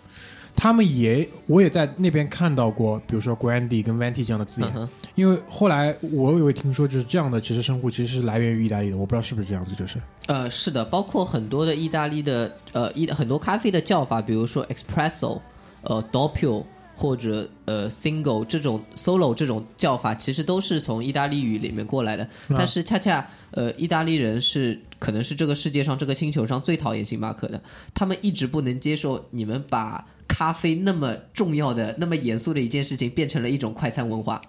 [0.54, 4.70] 他们也，我也在那边看到过，比如说 Grandi 跟 Venti 这样的字眼。
[4.76, 15.40] 嗯，因为后来我有听说，就是这样的，其实称呼其实是来源于意大利的，我不知道是不是这样子，就是呃，是的，包括很多的意大利的呃意很多咖啡的叫法，比如说 espresso、
[15.82, 16.62] 呃 doppio
[16.94, 22.28] 或者呃 single 这种 solo 这种叫法，其实都是从意大利语里面过来的。
[22.50, 27.60] 但是恰恰呃意大利人是可能是这个世界上这个星球上最讨厌星巴克的，
[27.92, 34.40] 他们一直不能接受你们把咖啡那么重要的、那么严肃的一件事情变成了一种快餐文化。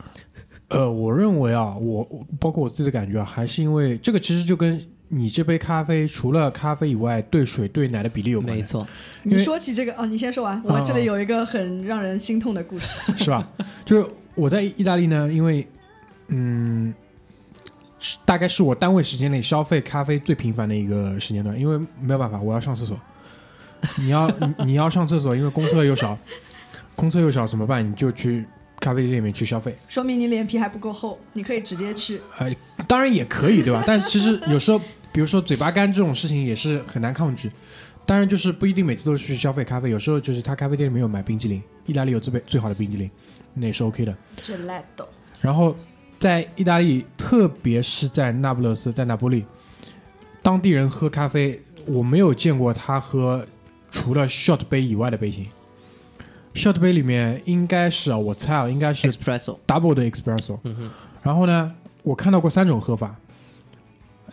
[0.70, 8.88] 呃，我认为啊，我我包括我自己的感觉啊，还是因为这个其实就跟你这杯咖啡除了咖啡以外，兑水兑奶的比例有关，没错，
[9.24, 10.60] 你说起这个哦，你先说完。
[10.64, 12.88] 我们这里有一个很让人心痛的故事。
[13.18, 13.46] 是吧？
[13.86, 15.68] 就是我在意大利呢，因为
[16.30, 16.92] 嗯，
[18.00, 22.98] 是大概是我单位时间内消费咖啡最频繁的一个时间段，因为没有办法，我要上厕所。
[23.98, 26.18] 你要你你要上厕所，因为公厕又少，
[26.96, 27.88] 公厕又少怎么办？
[27.88, 28.46] 你就去
[28.80, 29.76] 咖啡店里面去消费。
[29.88, 32.22] 说明你脸皮还不够厚，你可以直接去。
[32.38, 32.54] 呃，
[32.88, 33.84] 当然也可以，对吧？
[33.86, 34.80] 但其实有时候，
[35.12, 37.52] 比如说嘴巴干这种事情也是很难抗拒。
[38.06, 43.10] 当然，就是不一定每次都去消费咖啡，有时候就是他咖啡店里面有买冰激凌，意大利有最最最好的冰激凌，
[43.54, 44.14] 那也是 OK 的。
[44.42, 45.06] Gelato，
[45.40, 45.74] 然后
[46.20, 49.46] 在意大利，特别是在那不勒斯，在那不利，
[50.42, 53.48] 当地人喝咖啡，我没有见过他喝
[53.94, 55.46] 除了 shot 杯以外的杯型。
[56.56, 60.60] shot 杯里面应该是啊，我猜啊，应该是 espresso，double 的 espresso。
[60.64, 60.90] 嗯哼，
[61.22, 63.16] 然后呢，我看到过三种喝法。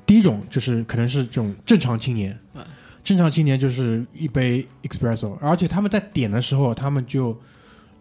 [0.06, 2.36] 第一种就是可能是这种正常青年。
[2.54, 2.64] 嗯，
[3.04, 7.38] 正常青年就是一杯 espresso，而且他们在点的时候，他们就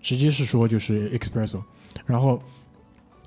[0.02, 1.62] 直接是说就是 espresso，
[2.06, 2.42] 然后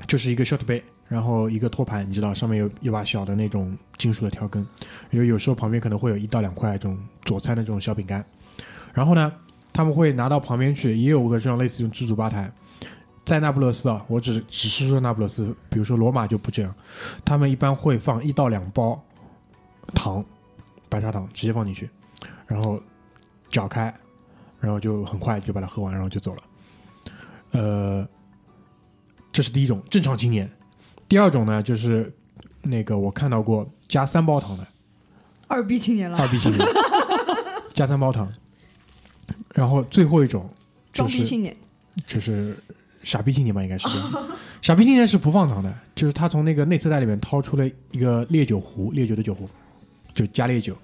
[0.06, 4.66] 就是一个 shot 杯，然后一个托盘，你知道上面有一把小的那种金属的调羹，
[5.10, 8.24] 有有时候旁边可能会有一到两块这种佐餐的这种小饼干，
[8.94, 9.30] 然后呢，
[9.74, 12.50] 他们会拿到旁边去，也有个这样类似于自助吧台，
[13.26, 16.74] 在那不勒斯啊，我只只是说那不勒斯，比如说罗马就不这样，
[17.26, 18.98] 他们一般会放一到两包
[19.94, 20.24] 糖，
[20.88, 21.90] 白砂糖直接放进去，
[22.46, 22.80] 然后
[23.50, 23.94] 搅开，
[24.60, 26.40] 然后就很快就把它喝完，然后就走了。
[27.50, 28.08] 呃，
[29.30, 30.50] 这是第一种正常青年。
[31.12, 32.10] 第二种呢，就是
[32.62, 34.66] 那个我看到过加三包糖的
[35.46, 36.66] 二逼青年了，二逼青年，
[37.74, 38.32] 加三包糖。
[39.50, 40.48] 然后最后一种
[40.90, 41.54] 就是装逼青年。
[42.06, 42.56] 就是
[43.02, 44.10] 傻逼青年吧，应该是这样。
[44.62, 49.46] 傻逼青年是不放糖的，就是他从那个内侧袋里面掏出了一个烈酒壶，烈酒的酒壶，
[50.14, 50.74] 就加烈酒，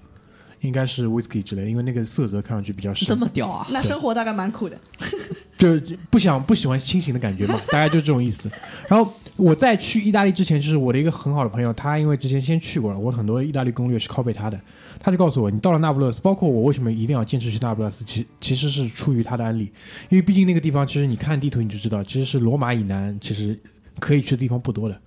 [0.61, 3.67] 应该是 whisky 之类的，因为那个色泽看上去比较深这深，么屌啊！
[3.71, 4.77] 那生活大概蛮苦的。
[5.57, 8.49] 就不想不喜欢清醒的感觉嘛， 大概就这种意思。
[8.87, 14.59] 然后我在去意大利之前，就是我的一个很好的朋友，他因为之前先去过了，我很多意大利攻略是拷贝他的，
[14.99, 19.71] 他就告诉我，你到了那不勒斯，包括我为什么一定要坚持去那不勒斯，其其实是出于他的案例，
[20.09, 23.57] 因为毕竟那个地方，其实你看地图你就知道，其实是罗马以南，其实
[23.99, 25.01] 可以去的地方不多的。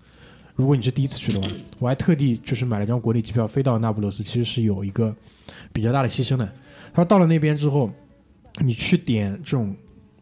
[0.55, 5.15] 如果你是第一次去的话，我还特地就是买了张国内机票飞到那不勒斯，其实是有一个
[5.73, 6.47] 比较大的牺牲的。
[6.93, 7.91] 他说到了那边之后，
[8.61, 9.75] 你去点这种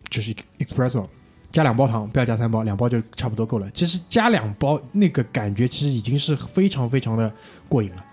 [0.08, 1.04] 就是 espresso，
[1.50, 3.68] 加两包糖，不要加三包，两包就差不多够了。
[3.72, 7.32] 其实加两包那个感觉其实已经是非常非常的
[7.68, 8.04] 过瘾了，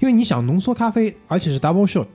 [0.00, 2.06] 因为你想浓缩咖啡，而且是 double shot，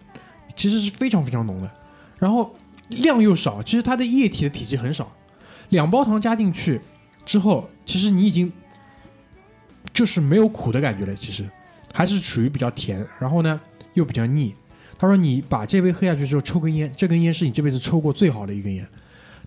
[0.56, 1.70] 其实是非常非常浓的，
[2.18, 2.56] 然后
[2.88, 5.12] 量又少，其实它的液体的体积很少，
[5.68, 6.80] 两包糖加进去
[7.26, 8.50] 之后，其实你已经
[9.94, 11.44] 就是没有苦的感觉了，其实
[11.94, 13.60] 还是属于比较甜，然后呢
[13.94, 14.54] 又比较腻。
[14.98, 18.86] 他说你把这杯喝下去之后抽根烟，这根烟是你这辈子抽过最好的一根烟。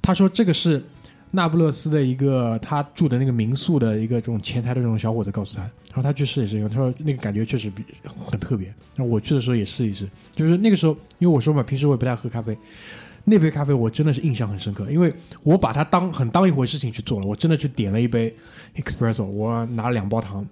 [0.01, 0.83] 他说这个是
[1.31, 7.85] 那不勒斯的一个他住的那个民宿的一个这种前台的这种小伙子告诉他，然后他去试一试他说那个感觉确实比
[8.27, 8.67] 很特别。
[8.97, 12.57] 然后我去的时候也试一试，就是那个时候因为我说嘛，平时我也不太喝咖啡，
[13.25, 18.35] 那杯咖啡我真的是印象很深刻，因为我把它当很当一回事情去做了，我真的去点了一杯
[18.77, 20.47] espresso，我拿了两包糖。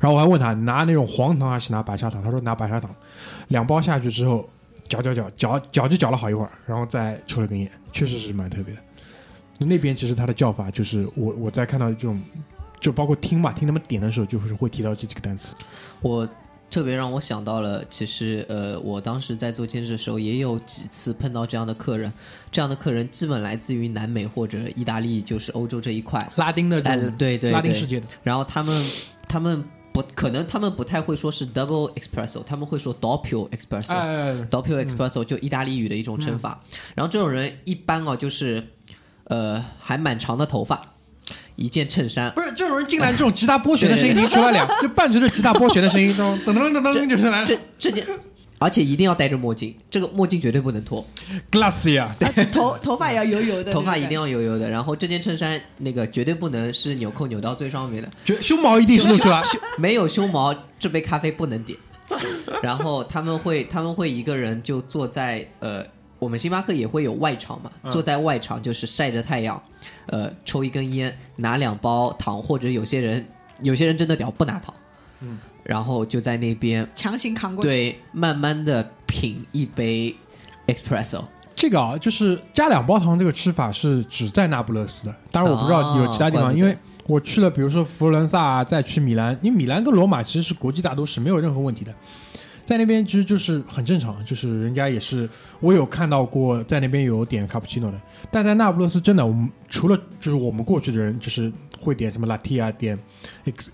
[0.00, 2.94] 然后我还问他拿那种黄糖还是拿白砂糖，他说拿白砂糖，
[3.48, 4.46] 两包下去之后
[4.86, 8.80] 搅搅搅搅搅就搅了好一会儿，然后再抽了根烟，确实是蛮特别的。
[9.58, 12.20] 那边其实他的叫法就是我我在看到这种，
[12.80, 15.54] 就包括听嘛，听他们点的时候就是会提到这几个单词。
[16.02, 16.28] 我
[16.74, 22.12] 特别让我想到了，其实呃，我当时在做兼职的时候，也有几次碰到这样的客人，
[22.50, 26.28] 这样的客人基本来自于南美或者意大利，就是欧洲这一块。
[26.34, 28.90] 拉丁的对对对拉丁世界的，然后他们
[29.28, 33.92] 他们不可能，他们不太会说是 double espresso，他们会说 doppio espresso。
[33.92, 36.60] 哎，doppio espresso 就意大利语的一种称法。
[36.96, 38.66] 然后这种人一般哦，就是
[39.26, 40.93] 呃还蛮长的头发，
[41.56, 47.46] 一件衬衫，不是这种人进来，这种吉他拨弦的声音已经出来了， 就伴随着吉他拨弦的声音，噔噔噔噔噔就是来了。
[47.46, 48.04] 这这件，
[48.58, 51.06] 而且一定要戴着墨镜，这个墨镜绝对不能脱
[51.50, 54.26] ，Glassy 啊，啊头头发也要油油的，头发一定要。
[54.26, 54.68] 油油的。
[54.68, 59.42] 然后这件衬衫那个绝对不能是纽扣扭到最上面的，绝胸毛一定是露出来。
[59.76, 61.78] 没有胸毛，这杯咖啡不能点。
[62.62, 65.84] 然后他们会他们会一个人就坐在呃，
[66.24, 69.62] 我们星巴克也会有外场嘛，坐在外场就是晒着太阳，
[70.06, 73.22] 呃，抽一根烟，拿两包糖，或者有些人
[73.60, 74.74] 有些人真的屌不拿糖，
[75.20, 77.68] 嗯，然后就在那边强行扛过去。
[77.68, 80.16] 对慢慢的品一杯
[80.66, 81.22] espresso，
[81.54, 86.74] 这个啊，就是加两包糖这个吃法是只在那不勒斯的，当然我不知道有其他地方，因为
[87.06, 91.92] 我去了，比如说佛罗伦萨啊，再去米兰，因为米兰跟罗马其实是国际大都市，没有任何问题的。
[92.66, 95.28] 在那边其实就是很正常，就是人家也是，
[95.60, 98.00] 我有看到过在那边有点卡布奇诺的，
[98.30, 102.98] 但在那不勒斯真的，我们除了就是我们过去的人，就是会点什么 latte 啊，点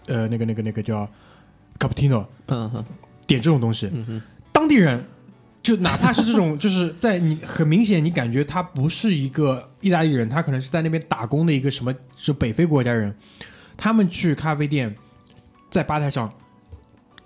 [0.06, 1.08] 呃那个那个那个叫
[1.78, 2.84] cappuccino，嗯哼，
[3.26, 4.22] 点这种东西，嗯哼，
[4.52, 5.04] 当地人
[5.62, 13.14] 就哪怕是这种， 就是在你很明显，你感觉他不是一个意大利人，他可能是在那边打工的一个什么，是北非国家人，
[13.76, 14.92] 他们去咖啡店，
[15.70, 16.32] 在吧台上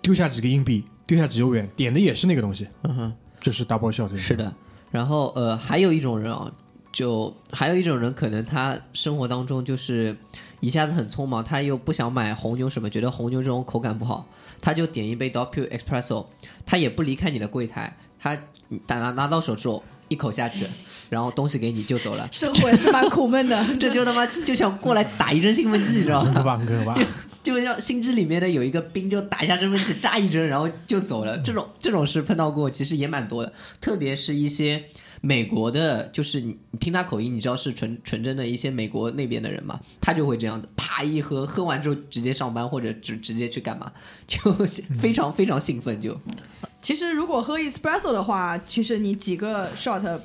[0.02, 3.12] 丢下几个硬币，丢下几欧元，点的也是那个东西，嗯哼。
[3.40, 4.50] 就是 double shot，是的，
[4.90, 6.50] 然后呃，还有一种人啊，
[6.90, 10.16] 就还有一种人，可能他生活当中就是
[10.60, 14.26] 一下子很匆忙，他又不想买红牛什么，觉得红牛这种口感不好，
[14.62, 16.24] 他就点一杯 double espresso，
[16.64, 18.34] 他也不离开你的柜台，他
[18.86, 20.64] 打拿拿到手之后一口下去，
[21.10, 23.62] 然后东西给你就走了，生活也是蛮苦闷的。
[23.78, 26.32] 这就他妈就想过来打一针兴奋剂，你知道吗？
[26.34, 26.98] 可怕，很可怕。
[27.44, 31.38] 就让心机里面的有一个兵，就打一下兴奋剂，扎一针，然后就走了。
[31.38, 33.52] 这种这种事碰到过，其实也蛮多的，
[33.82, 34.82] 特别是一些
[35.20, 43.92] 美国的，就是你你听他口音，你知道是纯纯真的一些美国那边的人嘛，他就会这样子，啪一喝，喝完之后直接上班或者直直接去干嘛，
[44.26, 44.38] 就
[44.98, 46.18] 非常非常兴奋就。
[46.80, 50.18] 其实如果喝 espresso 的话，其实你几个 shot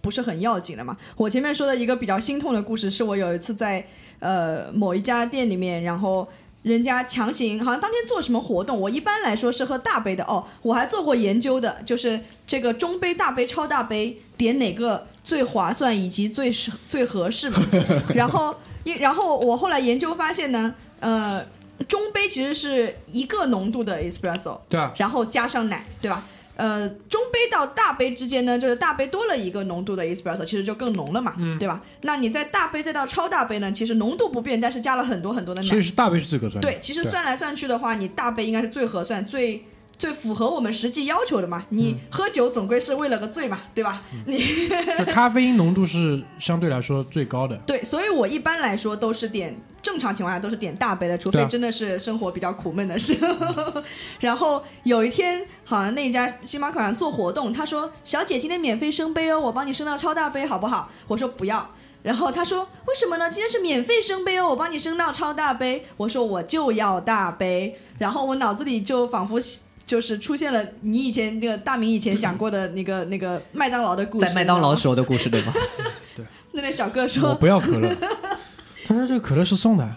[0.00, 0.96] 不是很要紧的嘛。
[1.16, 3.86] 我前面说的一个比较心痛的故事，是我有一次在
[4.18, 6.28] 呃某一家店里面，然后。
[6.64, 10.44] 人家强行好像当天做什么活动，我一般来说是喝大杯的哦。
[10.62, 17.58] 我还做过研究的，就是这个中杯、大杯、超大杯点哪个最划算以及最适最合适嘛。
[18.16, 21.44] 然后一然后我后来研究发现呢，呃，
[21.86, 26.26] 中杯其实是一个浓度的 espresso，对啊，然后加上奶，对吧？
[26.56, 31.80] 呃，中杯到大杯之间呢，就是大杯多了一个浓度的 espresso，其实就更浓了嘛，对吧？
[32.02, 35.82] 那你在大杯再到超大杯呢，其实浓度不变，但是加了很多很多的奶所以。
[35.82, 36.70] 是大杯是最合算的。
[36.70, 39.64] 对，其实算来算去的话，你大杯应该是最合算、最
[39.98, 41.64] 最符合我们实际要求的嘛。
[41.70, 44.02] 你喝酒总归是为了个醉嘛，对吧？
[44.26, 44.68] 你
[45.06, 47.56] 咖啡因浓度是相对来说最高的。
[47.66, 53.82] 对，所以我一般来说都是点正常情况下都是点大杯的，除非真的是生活比较苦闷的时候。
[54.20, 61.68] 然后有一天，好像那家星巴克好像做活动，他说：“小姐今天免费升杯哦，我帮你升到超大杯好不好？”我说不要。
[62.02, 63.30] 然后他说：“为什么呢？
[63.30, 69.40] 今天是免费升杯哦，我帮你升到超大杯。”我说：“我就要大杯。”然后我脑子里就仿佛
[69.86, 75.52] 就是出现了你以前那个大明以前讲过的那个 那个麦当劳的故事，在麦当劳时候的故事对吗？
[76.16, 77.94] 对那那小哥说我不要可乐。
[78.86, 79.88] 他说这个可乐是送的。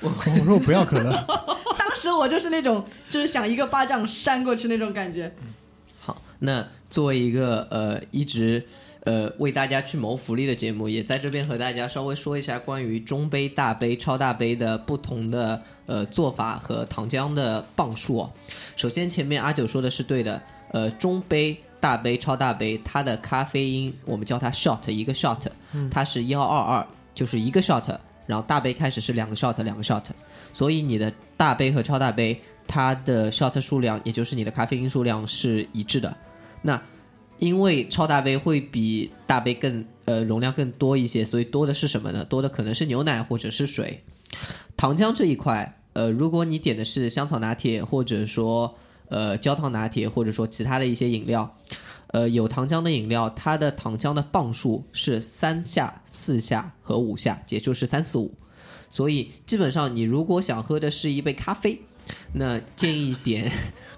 [0.00, 1.10] 我我说我不要可乐。
[1.78, 5.34] 当时我就是那种，就是想一个巴掌扇过去那种感觉。
[6.00, 8.62] 好，那作为一个呃一直
[9.06, 18.28] 呃为大家去谋福利的节目，也在这边和大家稍微说一下关于中杯、大杯、超大杯的不同的呃做法和糖浆的磅数。
[18.76, 20.42] 首先前面阿九说的是对的，
[20.72, 21.56] 呃中杯。
[21.78, 25.38] 大杯、超大杯，它的咖啡因我们叫它 shot，一个 shot，
[25.88, 27.84] 它是幺二二，就是一个 shot，
[28.26, 30.02] 然后大杯开始是两个 shot，两个 shot，
[30.52, 36.12] 所以你的大杯和超大杯它的 shot 数量，也就是你的咖啡因数量是一致的。
[36.62, 36.80] 那
[37.38, 42.24] 因为超大杯会比大杯更呃容量更多一些，所以多的是什么呢？
[42.24, 44.02] 多的可能是牛奶或者是水。
[44.76, 48.74] 糖浆这一块，呃，如果你点的是香草拿铁，或者说
[49.08, 51.56] 呃焦糖拿铁，或者说其他的一些饮料，
[52.08, 58.34] 呃有糖浆的饮料，它的糖浆的磅数是三下、四下和五下，也就是三四五。
[58.90, 61.80] 所以基本上你如果想喝的是一杯咖啡，
[62.34, 63.50] 那建议点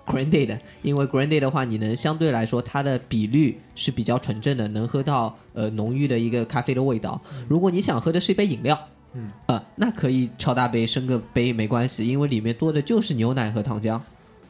[0.08, 7.20] Grande，因为 Grande 的话，你能相对来说它的比率是比较纯正的，能喝到呃浓郁的一个咖啡的味道。
[7.46, 8.78] 如果你想喝的是一杯饮料，
[9.12, 14.00] 嗯呃，那可以超大杯升个杯没关系，因为里面多的就是牛奶和糖浆。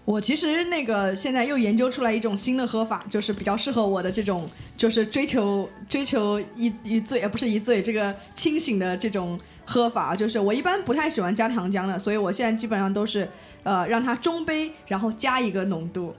[0.04, 9.38] 我其实那个现在又研究出来一种新的喝法，就是比较适合我的这种，就是追求追求一一醉，呃，不是一醉，这个清醒的这种
[9.70, 13.28] 喝法，就是我一般不太喜欢加糖浆的，所以我现在基本上都是
[13.64, 16.14] 呃让它中杯，然后加一个浓度，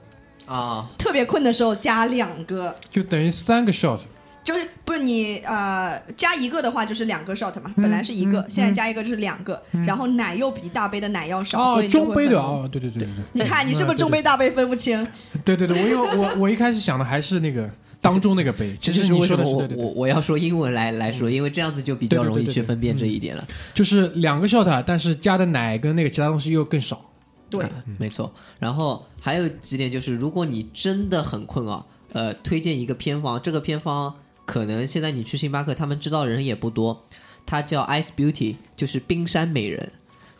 [0.45, 3.99] 啊，特别困的时候加两个，就等于三个 shot。
[4.41, 12.39] 就是不是你呃加一个的话就是两个 shot 嘛，本来是一个，嗯现在加一个就是两个，然后奶又比大杯的奶要少，哦所以，中杯的。
[12.39, 13.23] 哦，对对对对对。
[13.33, 15.05] 你看你是不是中杯大杯分不清？
[15.43, 17.69] 对对对，我因为我我一开始想的还是那个
[18.01, 23.47] 当中那个杯，其实你说的我我我要说英文来来说，因为这样子就比较容易去分辨这一点了。
[23.73, 27.05] 就是两个 shot，但是加的奶跟那个其他东西又更少。
[27.49, 28.31] 对，嗯没错。
[28.57, 34.13] 然后还有几点就是，如果你真的很困啊，呃，推荐一个偏方，这个偏方
[34.45, 37.05] 可能现在你去星巴克，他们知道的人也不多，
[37.45, 39.91] 它叫 Ice Beauty，就是冰山美人。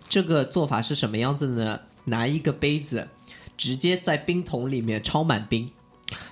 [0.08, 1.80] 这个做法是什么样子呢？
[2.06, 3.08] 拿一个杯子，
[3.58, 5.70] 直接在冰桶里面超满冰。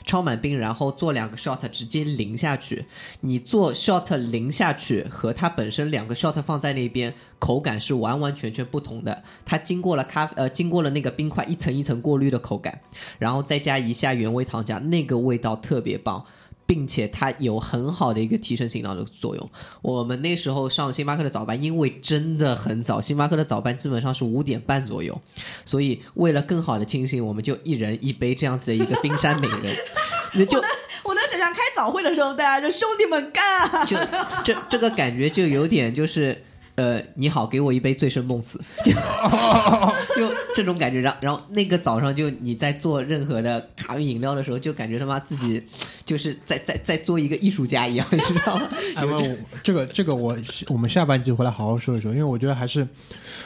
[0.05, 2.85] 超满冰，然后做两个 shot 直接淋下去。
[3.21, 9.23] 你做 shot 淋下去和它本身两个 shot 放在那边，口感是完完全全不同的。
[9.45, 12.79] 它经过了咖呃经过了那个冰块一层一层过滤的口感，
[13.19, 16.25] 然后再加一下原味糖浆，那个味道特别棒。
[16.67, 19.49] 并且它有很好的一个提神醒脑的作用。
[19.81, 25.19] 我们那时候上星巴克的早班，因为真的很早，星巴克的早班基本上是五点半左右，
[25.65, 29.75] 所以为了更好的清醒，我们就一人一杯这样子的一个冰山美人，
[30.35, 30.61] 那就
[31.03, 33.85] 我能想象开早会的时候，大家就兄弟们干啊！
[33.85, 33.97] 就
[34.43, 36.43] 这这个感觉就有点就是。
[36.77, 40.99] 呃，你好，给我一杯醉生梦死， 就就这种感觉。
[40.99, 45.59] 然后然后那个早上就你在做任何的咖啡饮料的时候，就感觉他妈自己
[46.07, 48.61] 就是在在在做一个艺术家一样，你知道吗？
[48.95, 49.21] 哎，我
[49.61, 50.35] 这个这个我
[50.69, 52.87] 我们下半集回来好好说一说，因为我觉得还是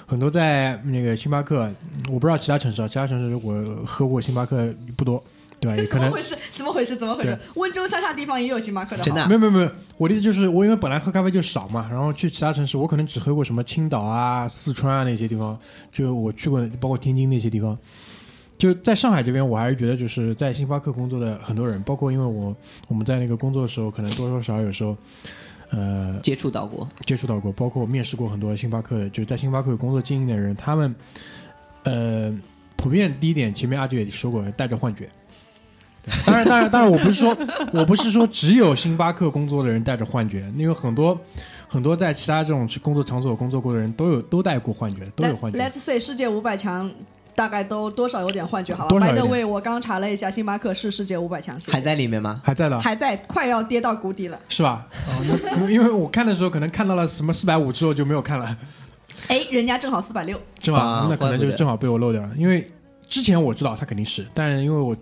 [0.06, 1.70] 很多在那个星巴克，
[2.10, 5.22] 我不知道其他城市啊，其他城市我喝过星巴克不多，
[5.60, 5.76] 对吧？
[5.76, 6.38] 也可能 怎么回事？
[6.54, 6.96] 怎么回事？
[6.96, 7.36] 怎么回事？
[7.56, 15.58] 温州乡下地方也有星巴克的，真的啊没有没有没有，我的意思就是我因为本来喝咖啡就少嘛，然后去其他城市，我可能只喝过什么青岛啊、四川啊那些地方，
[15.92, 17.76] 就我去过，包括天津那些地方，
[18.62, 22.56] 就在上海这边，我还是觉得就是在星巴克工作的很多人，包括因为我
[22.90, 24.96] 我们在那个工作的时候，可能多多少少有时候，
[25.72, 30.94] 呃，接触到过，接触到过，包括我面试过很多星巴克的，就是在星巴克有工作经验的人，他们
[31.86, 32.32] 呃，
[32.76, 35.10] 普遍第一点，前面阿杰也说过，带着幻觉。
[36.28, 37.36] 当然，当然，当然，我不是说，
[37.74, 41.20] 我不是说只有星巴克工作的人带着幻觉，因为很多
[41.68, 45.58] 很多在其他这种工作场所工作过的人都有都带过幻觉，都有幻觉。
[45.58, 46.92] Let's say 世界五百强。
[47.36, 52.42] 大概都多少有点幻觉，好吧多少 By 点 the way，我刚查了一下，星巴克是世界五百强，谢谢还在里面吗？
[52.44, 54.38] 还在的，还在，快要跌到谷底了。
[54.50, 54.88] 是吧？
[55.08, 58.58] 哦，那可能因为我看的时候，可能看到了什么四百五之后就没有看了，
[59.28, 60.80] 哎，人家正好四百六，是吧？
[60.80, 62.70] 啊那可能不就是正好被我漏掉了，因为
[63.08, 64.96] 之前我知道他肯定是，但因为我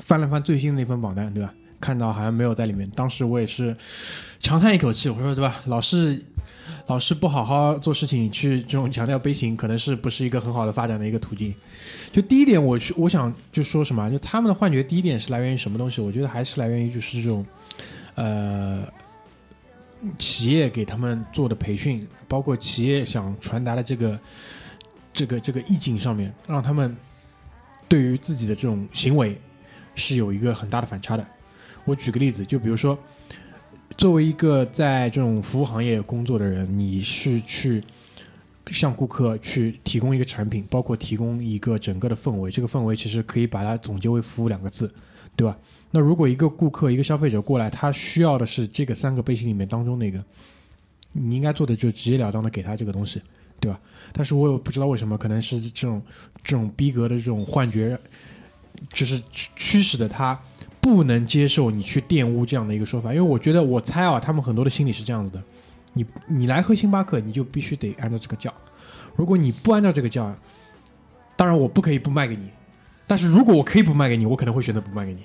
[0.00, 1.52] 翻了翻最新的那份榜单，对吧？
[1.80, 3.76] 看到好像没有在里面，当时我也是
[4.38, 5.56] 长叹一口气，我说对吧？
[5.66, 6.22] 老是
[6.86, 11.54] 老师不好好做事情，去这种强调悲情，可能是不是一个很好的发展的一个途径。
[12.12, 16.00] 就第一点，我去我想就说什么，就他们的幻觉，第一点是来源于什么东西？
[16.00, 17.46] 我觉得还是来源于就是这种，
[18.16, 18.82] 呃，
[20.18, 24.20] 企业给他们做的培训，包括企业想传达的这个
[25.12, 26.94] 这个这个意境上面，让他们
[27.88, 29.38] 对于自己的这种行为
[29.94, 31.26] 是有一个很大的反差的。
[31.84, 32.98] 我举个例子，就比如说，
[33.96, 37.82] 作为一个在这种服务行业工作的人，你是去
[38.70, 44.92] 向顾客去提供一个产品，包括提供一个整个的氛围，这个氛围其实可以把它总结为服务两个字，
[45.36, 45.56] 对吧？
[45.90, 50.24] 那如果一个顾客、一个消费者过来，他需要的是这个三个背心里面当中那个，
[51.12, 53.20] 你应该做的就直截了当的给他这个东西，
[53.60, 53.78] 对吧？
[54.12, 56.02] 但是我也不知道为什么，可能是这种
[56.42, 57.98] 这种逼格的这种幻觉，
[58.94, 60.40] 就是驱驱使的他
[60.82, 63.14] 不能接受你去玷污这样的一个说法。
[63.14, 65.42] 因为我觉得，我猜啊，他们很多的心理是这样子的：
[65.94, 68.52] 你你来喝星巴克，你就必须得按照这个叫。
[69.16, 70.34] 如果你不按照这个叫，
[71.36, 72.50] 当然我不可以不卖给你，
[73.06, 75.22] 但是如果我可以不卖给你，我可能会选择不卖给你。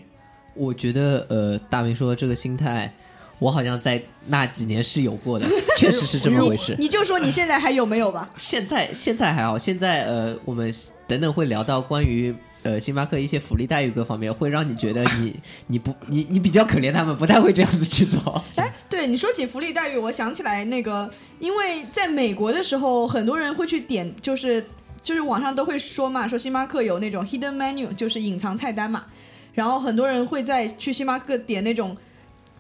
[0.54, 2.92] 我觉得呃，大明说的这个心态，
[3.40, 5.48] 我好像在那几年是有过的，
[5.78, 6.76] 确实是这么回事。
[6.80, 8.30] 你就说你现在还有没有吧？
[8.38, 10.74] 现在现在还好，现在呃，我们
[11.08, 12.36] 等等会聊到关于
[12.68, 15.34] 呃星巴克一些福利待遇各方面，会让你觉得你
[15.68, 18.44] 你不你你比较可怜他们，不太会这样子去做。
[18.58, 21.10] 哎，对你说起福利待遇，我想起来那个，
[21.40, 24.66] 因为在美国的时候，很多人会去点，就是
[25.02, 29.06] 就是网上都会说嘛，说星巴克有那种 hidden menu，就是隐藏菜单嘛，
[29.54, 31.96] 然后很多人会在去星巴克点那种。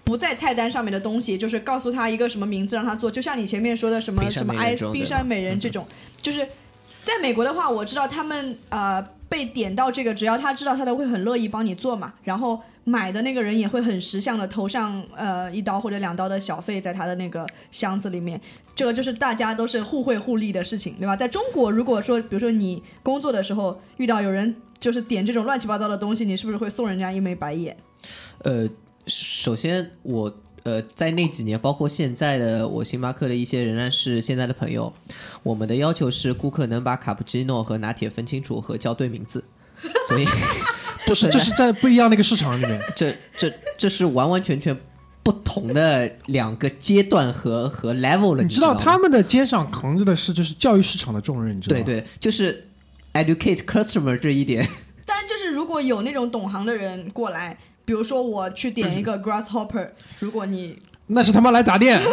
[0.03, 5.85] 不在菜单上面的东西，就是告诉他一个什么名字让他做，就像你前面说的什么什么 ice 冰山美人这种，
[6.21, 6.47] 就是
[7.03, 18.39] 在美国的话，我知道他们呃被点到这个，只要他知道他都会很乐意帮你做嘛，然后买的那个人也会很识相的投上呃一刀或者两刀的小费在他的那个箱子里面，
[18.73, 21.15] 这个就是大家都是互惠互利的事情，对吧？
[21.15, 27.75] 在中国，如果说比如说你工作的时候遇到有人就是点这种乱七八糟的东西，你是不是会送人家一枚白眼？
[28.43, 28.67] 呃，
[29.07, 30.33] 首先我
[30.67, 34.91] 呃在那几年，包括现在的我星巴克的一些仍然是现在的朋友，
[35.41, 39.41] 我们的要求是顾客能把卡布奇诺和拿铁分清楚和叫对名字，
[40.09, 40.25] 所以
[41.07, 42.81] 不是这是在不一样的一个市场里面。
[42.97, 44.77] 这这这是完完全全
[45.23, 51.83] 不同的两个阶段和和 level 了，你知道他们的肩上扛着的是就是教育市场的重任，你知道吗？
[51.85, 52.67] 对对，就是
[53.13, 54.67] educate customer 这一点，
[55.05, 57.57] 当然，就是如果有那种懂行的人过来，
[57.87, 59.87] 比如说我去点一个 grasshopper，
[60.19, 62.01] 如果你那是他妈来砸店。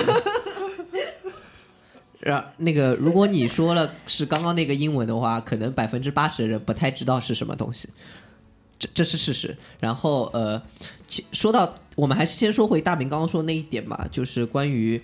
[2.20, 7.88] 然那个如果你说了是刚刚那个英文的话，可能百分之八十的人不太知道是什么东西，
[8.78, 9.56] 这这是事实。
[9.80, 10.62] 然后呃，
[11.32, 14.98] 说到我们还是先说回大明刚刚说那一点吧，就是关于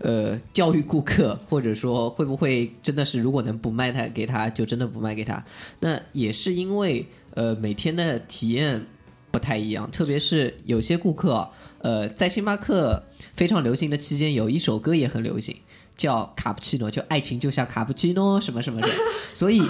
[0.00, 5.42] 呃教育顾客，或者说会不会真的是如果能不卖他给他，就真的不卖给他。
[5.80, 7.04] 那也是因为
[7.34, 8.86] 呃每天的体验
[9.30, 13.02] 不太一样，特别是有些顾客，呃，在星巴克
[13.34, 15.56] 非常流行的期间，有一首歌也很流行。
[15.96, 18.88] 叫卡布奇诺，就爱情就像卡布奇诺什么什么的，
[19.34, 19.60] 所以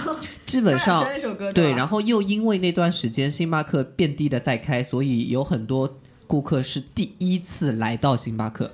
[0.45, 1.05] 基本上
[1.53, 8.71] 对，然后又因为那段时间星巴克遍地的在开，所以有很多顾客是第一次来到星巴克。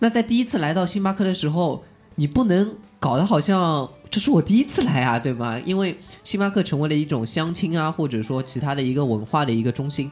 [0.00, 1.84] 那在第一次来到星巴克的时候，
[2.16, 5.60] 你不能搞得好像这是我第一次来啊，对吗？
[5.64, 5.96] 因为
[6.30, 10.08] 星巴克成为了一种相亲啊，或者说其他的一个文化的一个中心。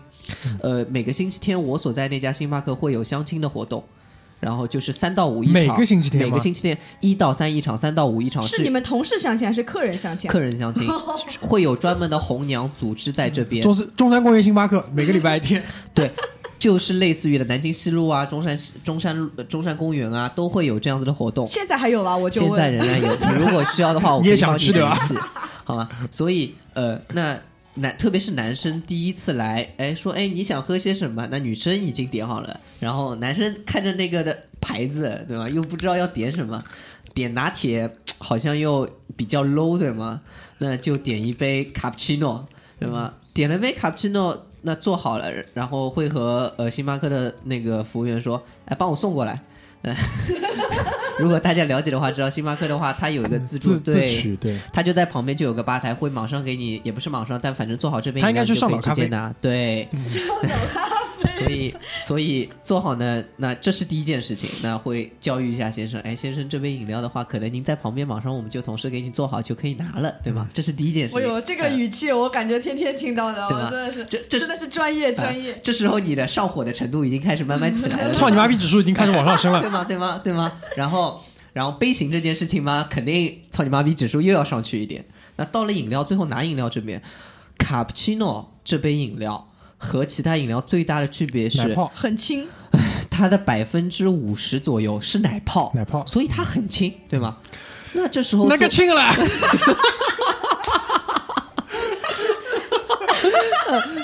[0.61, 3.85] 呃，每个星期天我所在那家星巴克会有相亲的活动。
[4.41, 10.33] 然后就是三到五一场，每个星期天每个星期天一到三一场，三到五一场是你们同事相亲还是客人相亲啊？
[10.33, 10.89] 客人相亲，
[11.41, 15.63] 会有专门的红娘组织在这边，中中山公园星巴克每个礼拜天，
[15.95, 16.11] 对，
[16.59, 21.47] 就是类似于的南京西路啊、中山中山中山公园啊，都会有这样子的活动。
[21.47, 22.17] 现在还有吗？
[22.17, 22.55] 我就现。
[22.55, 25.15] 在仍然有，请 如果需要的话，我可以帮想去对吧联系，
[25.65, 25.89] 好吗？
[26.11, 27.39] 所以呃，那
[27.75, 31.29] 男特别是男生第一次来，哎，说哎你想喝些什么？
[31.31, 35.49] 那女生已经点好了，然后男生看着那个的牌子，对吧？
[35.49, 36.61] 又不知道要点什么，
[37.15, 37.89] 点拿铁
[38.19, 40.21] 好像又比较 low，对吗？
[40.59, 42.49] 那就点一杯卡布奇诺，
[42.81, 43.15] 对吗？
[43.33, 49.41] 点了杯卡布奇诺，那做好了，然后会和呃星巴克的那个服务员说，哎，帮我送过来。
[49.83, 49.95] 嗯，
[51.21, 59.35] 如果大家了解的话，知道星巴克的话，它有一个自助 对取对，他就在旁边就有个吧台，会马上给你，也不是马上，但反正做好这边他应该是饮料就可以上岛咖啡直接拿。
[59.41, 59.89] 对，
[61.31, 70.49] 所以所以做好呢，那这是第一件事情，那会教育一下先生，哎，先生这杯饮料的话，可能您在旁边马上我们就同时给你做好就可以拿了，对吗？
[70.55, 71.21] 这是第一件事情。
[71.21, 75.59] 哎呦，这个呃语气我感觉天天听到的，我真的是，这这真的是专业专业。
[75.63, 79.69] 这时候你的上火的程度已经开始慢慢起来了，操你妈逼指数已经开始往上升了对。
[79.71, 79.85] 吗？
[79.85, 80.21] 对吗？
[80.25, 80.53] 对吗？
[80.77, 85.05] 然后，然后杯型这件事情嘛，肯定操你妈逼指数又要上去一点。
[85.37, 87.01] 那到了饮料，最后拿饮料这边，
[87.57, 92.47] 卡布奇诺这杯饮料和其他饮料最大的区别奶是，泡，很轻，
[93.09, 97.37] 它的百分之五十左右是奶泡，奶泡所以它很轻，对吗？
[97.95, 99.03] 那这时候那个做轻了。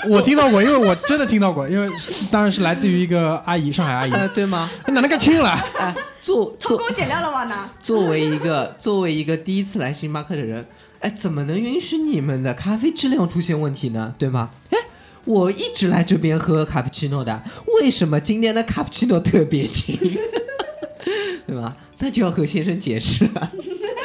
[0.07, 1.89] 我听到过，因为我真的听到过，因为
[2.31, 4.69] 当然是来自于一个阿姨，上海阿姨，呃，对吗？
[4.87, 5.49] 哪能个轻了，
[5.79, 7.43] 哎， 做做偷工减料了吗？
[7.45, 10.63] 呢作为一个作为一个第一次来星巴克的人，
[10.99, 14.13] 哎，怎么能允许你们的咖啡质量出现问题呢？
[14.19, 14.51] 对吗？
[14.69, 14.77] 哎，
[15.25, 17.43] 我一直来这边喝卡布奇诺的，
[17.79, 19.97] 为什么今天的卡布奇诺特别轻？
[21.45, 21.75] 对吧？
[21.99, 23.51] 那就要和先生解释了。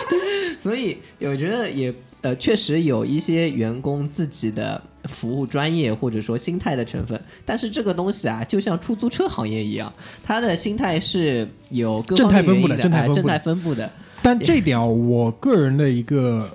[0.59, 9.91] 所以我觉得也呃，确实有一些员工自己的服务专业或者说心态的成分，但是这个东西啊，就像出租车行业一样，
[10.23, 13.91] 他的心态是有各方面正态分布的原因正态分布的哎正态分布的。
[14.23, 16.47] 但这一点啊，我个人的一个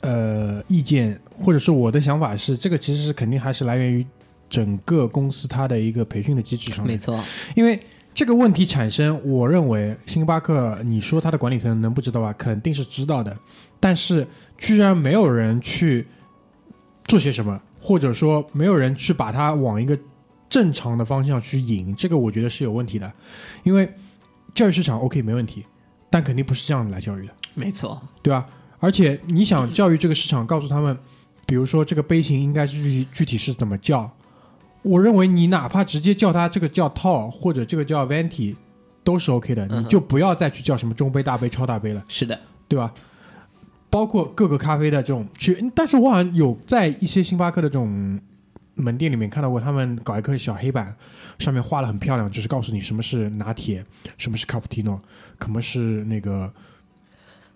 [0.00, 4.06] 呃意见，或者说我的想法是，这个其实是肯定还是来源于
[4.48, 6.94] 整个公司它的一个培训的机制上面。
[6.94, 7.22] 没错，
[7.54, 7.78] 因为
[8.14, 12.32] 这个问题产生，我认为星巴克，你说它的管理层能不知道吧？
[12.38, 13.36] 肯定是知道的，
[13.78, 14.26] 但是
[14.56, 16.06] 居然没有人去
[17.04, 19.98] 做些什么，或者说没有人去把它往一个
[20.48, 23.12] 正常的方向去引，这个我觉得是有问题的。
[23.64, 23.86] 因为
[24.54, 25.66] 教育市场 OK 没问题，
[26.08, 27.32] 但肯定不是这样来教育的。
[27.54, 28.46] 没错，对吧？
[28.78, 30.96] 而且你想教育这个市场，告诉他们，
[31.46, 34.10] 比如说这个杯型应该是具体具体是怎么叫，
[34.82, 38.54] 我认为你哪怕直接叫它这个叫套或者这个叫 venti
[39.02, 42.92] 都是 OK 的，你就不要再去叫什么中杯、大杯、超大杯了，是的，对吧？
[43.88, 48.20] 包括各个咖啡的这种去，但是我好像有在一些星巴克的这种
[48.74, 50.94] 门店里面看到过，他们搞一块小黑板，
[51.38, 53.82] 上面画的很漂亮，就是告诉你什么是拿铁，
[54.18, 54.98] 什么是 cappuccino，
[55.40, 56.52] 什么是那个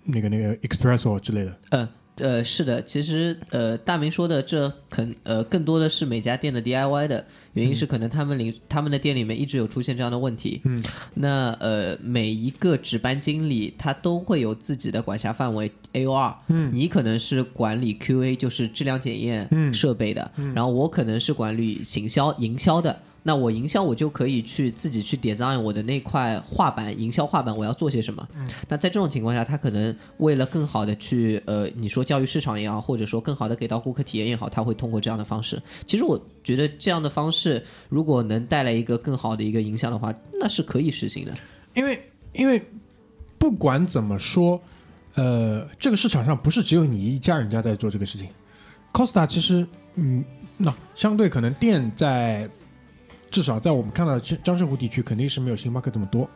[0.05, 1.57] 那个那个 espresso 之类的。
[1.70, 7.24] 呃呃，是的，其实呃，大明说的这肯呃更多的是每家店的 DIY 的
[7.55, 10.61] 原因是可能他们领、他们的店里面一直有出现这样的问题。
[10.64, 10.82] 嗯，
[11.14, 16.34] 那呃每一个值班经理他都会有自己的管辖范围 AOR。
[16.48, 23.01] 嗯你可能是管理 QA，就是质量检验嗯设备的，然后我可能是管理行销营销的。
[23.22, 28.26] 那我营销我就可以去自己去 design 我的那块画板，营销画板我要做些什么。
[28.68, 35.60] 那在这种情况下，他可能为了更好的去呃，你说教育市场也好，或者说更好的给到顾客体验也好，他会通过这样的方式。
[35.86, 41.34] 其实我觉得这样的方式，如果能带来一个更好的一个影响的话，那是可以实行的。
[41.74, 42.02] 因为
[42.32, 42.62] 因为
[43.36, 44.60] 不管怎么说，
[45.14, 48.28] 呃，这个市场上不是只有你一家人家在做这个事情。
[48.92, 49.66] Costa 其实，
[49.96, 50.24] 嗯，
[50.56, 52.48] 那相对可能店在
[53.31, 56.28] 至少在我们看到的江浙沪地区肯定是没有星巴克这么多，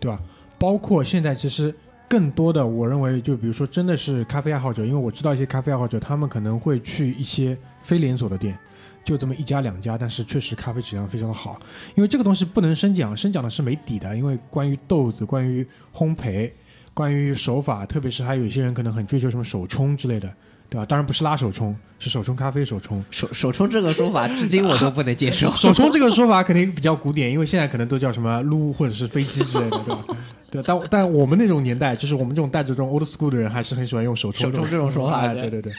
[0.00, 0.20] 对吧？
[0.58, 1.74] 包括现在其实
[2.08, 8.58] 更多的，我认为就比如说真的是咖啡爱好者，因为我知道一些咖啡爱好者，他们可能会去一些非连锁的店。
[9.02, 11.58] 就这么一家两家，但是确实咖啡质量非常的好，
[11.94, 16.50] 因为这个东西不能深讲，深讲的是没底的，因为关于豆子、关于烘焙、
[16.94, 20.28] 关于手法，特别是还有一些人可能很追求什么手冲之类的，
[20.68, 20.84] 对吧？
[20.84, 23.02] 当然不是拉手冲，是手冲咖啡手冲。
[23.10, 25.48] 手手冲这个说法，至今我都不能接受。
[25.56, 30.04] 手冲这个说法肯定比较古典，因为现在可能都叫什么撸或者是飞机之类的，对吧？
[30.50, 35.72] 对，但但我们那种年代，就是我们这种带着这种 old school 的人，还是很喜欢用手冲手冲这种说法哎对对对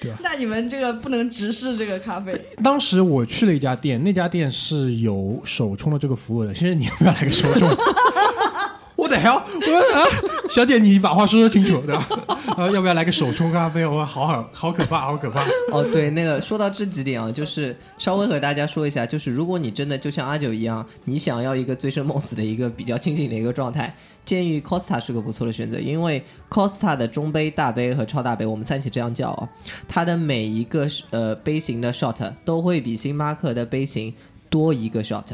[0.00, 0.12] 对。
[0.22, 6.54] 那你们这个不能直视这个咖啡，当时我去了一家店，那家店是有手冲的这个服务的。
[6.54, 7.68] 先生，你要不要来个手冲？
[9.04, 9.42] 我的 hell？
[9.44, 10.00] 我说啊，
[10.48, 12.08] 小姐你把话说说清楚，对吧？
[12.56, 13.84] 啊，要不要来个手冲咖啡？
[13.84, 15.42] 我好好好可怕，好可怕。
[15.70, 23.94] 哦，对，那个说到这几点啊，就是稍微和大家说一下，就是如果你真的就像阿九一样，你想要一个醉生梦死的一个比较清醒的一个状态，
[24.24, 29.46] 建议 Costa 是个不错的选择，因为 Costa 的中杯、大杯和超大杯，我们暂且这样叫哦，
[29.86, 34.14] 它的每一个呃杯型的 shot 都会比星巴克的杯型
[34.48, 35.24] 多一个 shot，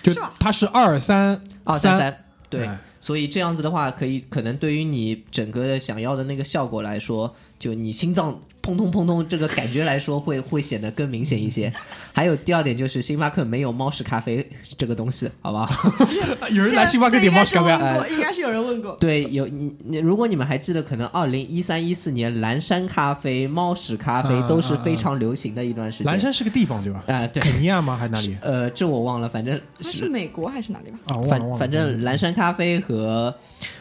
[0.00, 2.64] 就是它是二三三，二三三，对。
[2.64, 11.72] 哎所以这样子的话，可以可能对于你整个想要的那个效果来说，就你心脏砰砰砰砰这个感觉来说，会会显得更明显一些。
[12.16, 14.42] 还有第二点就是，星巴克没有猫屎咖啡
[14.78, 15.68] 这个东西，好吧？
[16.50, 17.78] 有人来星巴克点猫屎咖啡啊？
[17.78, 18.96] 应该是问过，应该是有人问过。
[18.98, 26.06] 对，有你你，如果你们还记得，可能二零一三一四年，蓝山咖啡、猫屎咖啡嗯都是非常流行的一段时间。
[26.06, 27.04] 蓝山是个地方对吧？
[27.06, 27.94] 啊、对，肯尼亚吗？
[27.98, 28.34] 还是哪里？
[28.40, 30.98] 呃，这我忘了，反正那是美国还是哪里吧？
[31.28, 31.58] 反。
[31.58, 33.34] 反正蓝山咖啡和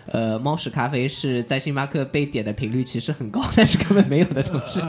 [0.07, 4.80] 呃猫屎咖啡是在星巴克被点的频率其实很高，但是根本没有的东西。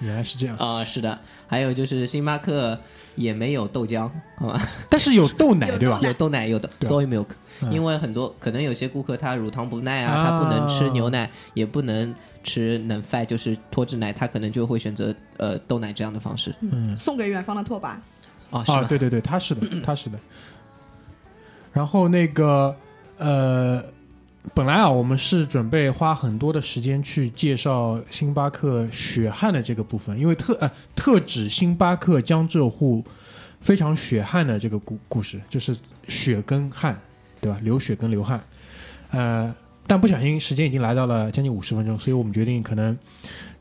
[0.00, 2.78] 原来是这样，啊、是的，还有就是星巴克
[3.14, 4.68] 也没有豆浆，好吧？
[4.88, 6.00] 但是有豆奶对吧？
[6.02, 7.26] 有豆奶，有的对 soy milk，、
[7.60, 7.72] 嗯。
[7.72, 16.54] 因为很多可能有些顾客他乳糖不耐啊，啊他不能吃牛奶，也不能吃能 fat，就是脱脂奶，他可能就会选择呃豆奶这样的方式。
[16.60, 16.96] 嗯。
[16.98, 17.94] 送给远方的拓跋。
[18.50, 20.18] 啊，是啊，对对对，他是的，他是的。
[21.72, 22.76] 然后那个
[23.18, 23.82] 呃，
[24.52, 33.02] 本来啊，我们是准备花很多的时间去介绍星巴克血汗的这个部分，因为特呃特指星巴克江浙沪
[33.60, 35.74] 非常血汗的这个故故事，就是
[36.08, 37.00] 血跟汗，
[37.40, 37.58] 对吧？
[37.62, 38.44] 流血跟流汗，
[39.10, 39.52] 呃，
[39.86, 42.96] 但不小心时间已经来到了将近五十分钟，所以我们决定可能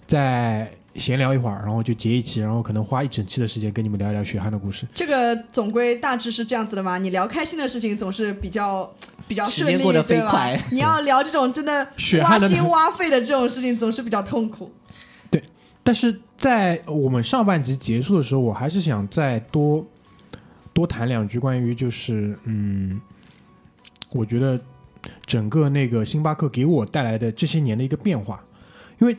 [0.06, 4.86] 在闲聊一会儿，然后就截一期，然后可能花一整期的时间跟你们聊一聊血汗的故事。
[4.94, 6.98] 这个总归大致是这样子的嘛？
[6.98, 8.92] 你聊开心的事情总是比较
[9.28, 14.72] 比较顺利，时间过得飞对吧快你要聊这种真的 挖血汗的心挖肺的这种事情，总是比较痛苦。
[15.32, 15.42] 对
[15.84, 19.86] 但是在我们上半集结束的时候，我还是想再多
[20.74, 23.02] 多谈两句关于就是嗯，
[24.12, 24.60] 我觉得
[25.26, 28.44] 整个那个星巴克给我带来的这些年的一个变化，
[29.02, 29.18] 因为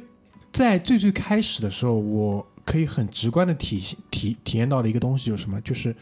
[0.55, 5.95] 在最最开始的时候，我可以很直观的体体体验到的一个东西就是什么，就是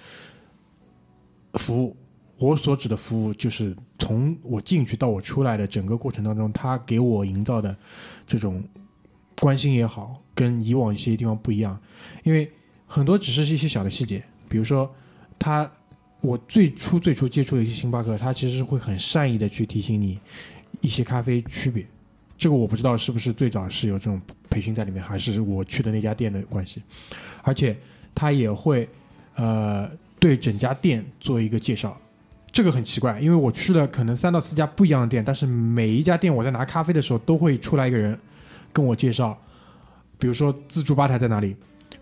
[1.55, 1.96] 服务。
[2.36, 7.74] 我所指的服务，就是从我进去到我出来的整个过程当中，他给我营造的
[8.26, 8.62] 这种
[9.40, 11.80] 关心也好，跟以往一些地方不一样，
[12.22, 12.53] 因为
[12.86, 14.94] 很多只是一些小的细节，比如说
[15.38, 15.70] 他，
[16.20, 20.20] 我最初最初接触的一些星巴克，他其实会很善意的去提醒你
[20.82, 21.86] 一些咖啡区别，
[22.43, 24.20] 这个我不知道是不是最早是有这种
[24.51, 26.82] 培训在里面，还是我去的那家店的关系，
[27.45, 27.76] 而且
[28.16, 28.88] 他也会
[29.36, 29.88] 呃
[30.18, 31.97] 对整家店做一个介绍。
[32.51, 38.18] 这个很奇怪，因为我去了可能三到四家不一样的店，但是每一家店我在拿咖啡的时候都会出来一个人
[38.72, 39.38] 跟我介绍，
[40.18, 41.55] 比如说自助吧台在哪里，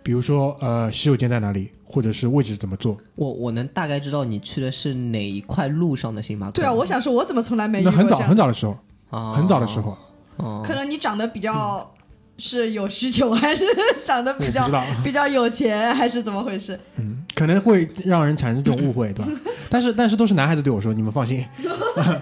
[0.03, 2.97] 比如说呃洗手间在哪里，或者是位置怎么做。
[3.15, 6.53] 我我能大概知道你去的是哪一块路上的星巴克吗。
[6.53, 8.75] 对啊，我想说，我怎么从来没遇那很早很早的时候，
[9.11, 9.97] 啊很早的时候，
[10.43, 11.91] 哦可能你长得比较
[12.39, 13.65] 是有需求，还是
[14.03, 14.69] 长得比较
[15.05, 16.79] 比较有钱，还是怎么回事？
[16.99, 19.33] 嗯，可能会让人产生这种误会，对吧？
[19.69, 21.45] 但是但是都是男孩子对我说，你们放心，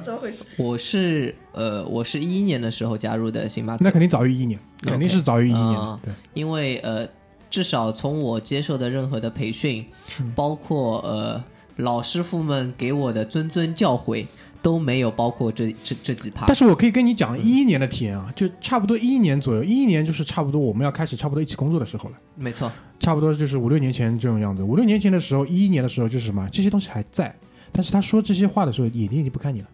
[0.02, 0.44] 怎么回事？
[0.56, 6.12] 我是呃，我是一一年的时候加入的星巴克，那肯定早于一年，肯定是早于一年对。
[6.34, 7.06] 因为呃，
[7.48, 9.86] 至少从我接受的任何的培训，
[10.20, 11.42] 嗯包括呃
[11.76, 14.26] 老师傅们给我的谆谆教诲，
[14.60, 16.54] 都没有包括这这这几趴但。
[16.54, 24.62] 是我可以跟你讲一一年的体验啊，就差不多一一年左右，一一年就是差不多我们要开始差不多一起工作的时候了，没错，差不多就是五六年前这种样子。
[24.62, 27.34] 五六年前的时候，一一年的时候就是什么，这些东西还在，
[27.72, 29.68] 但是他说这些话的时候，眼睛已经不看你了，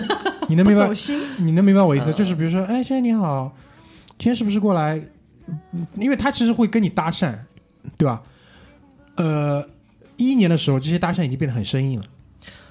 [0.48, 0.88] 你能明白
[1.38, 2.10] 你能明白我意思？
[2.10, 3.54] 嗯就是比如说，哎，先生你好，
[4.18, 5.00] 今天是不是过来？
[5.72, 7.34] 嗯因为他其实会跟你搭讪，
[7.98, 8.22] 对吧？
[9.16, 9.62] 呃，
[10.16, 12.06] 一一年的时候，这些搭讪已经变得很生硬了，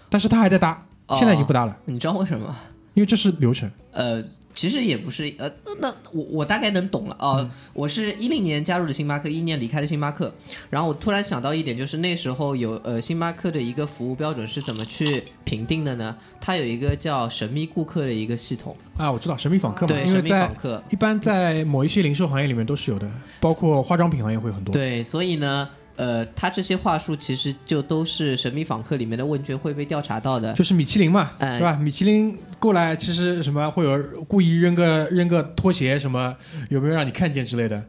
[0.09, 0.78] 但是他还在搭，哦
[1.10, 2.56] 现在已经不搭了，你知道为什么？
[2.93, 3.70] 因为这是流程。
[3.91, 4.24] 呃，
[4.54, 10.32] 其实也不是，呃，那我我大概能懂了啊、嗯我是一零年加入的星巴克，一一年离开的星巴克，
[10.70, 16.16] 然后我突然想到一点，就是那时候有呃星巴克的一个服务标准是怎么去评定的呢？
[16.39, 25.68] 它有一个叫神秘顾客的一个系统，啊，我知道神秘访客嘛，对，神秘因为在访客，一般在某一些零售行业里面都是有的，包括化妆品行业会很多。，对，所以呢。
[25.95, 30.53] 呃，他这些话术其实就都是神秘访客里面的问卷会被调查到的。
[30.53, 31.75] 就是米其林嘛，哎对吧？
[31.77, 36.35] 米其林过来，其实什么会有故意扔个扔个拖鞋什么，
[36.69, 37.83] 有没有让你看见之类的？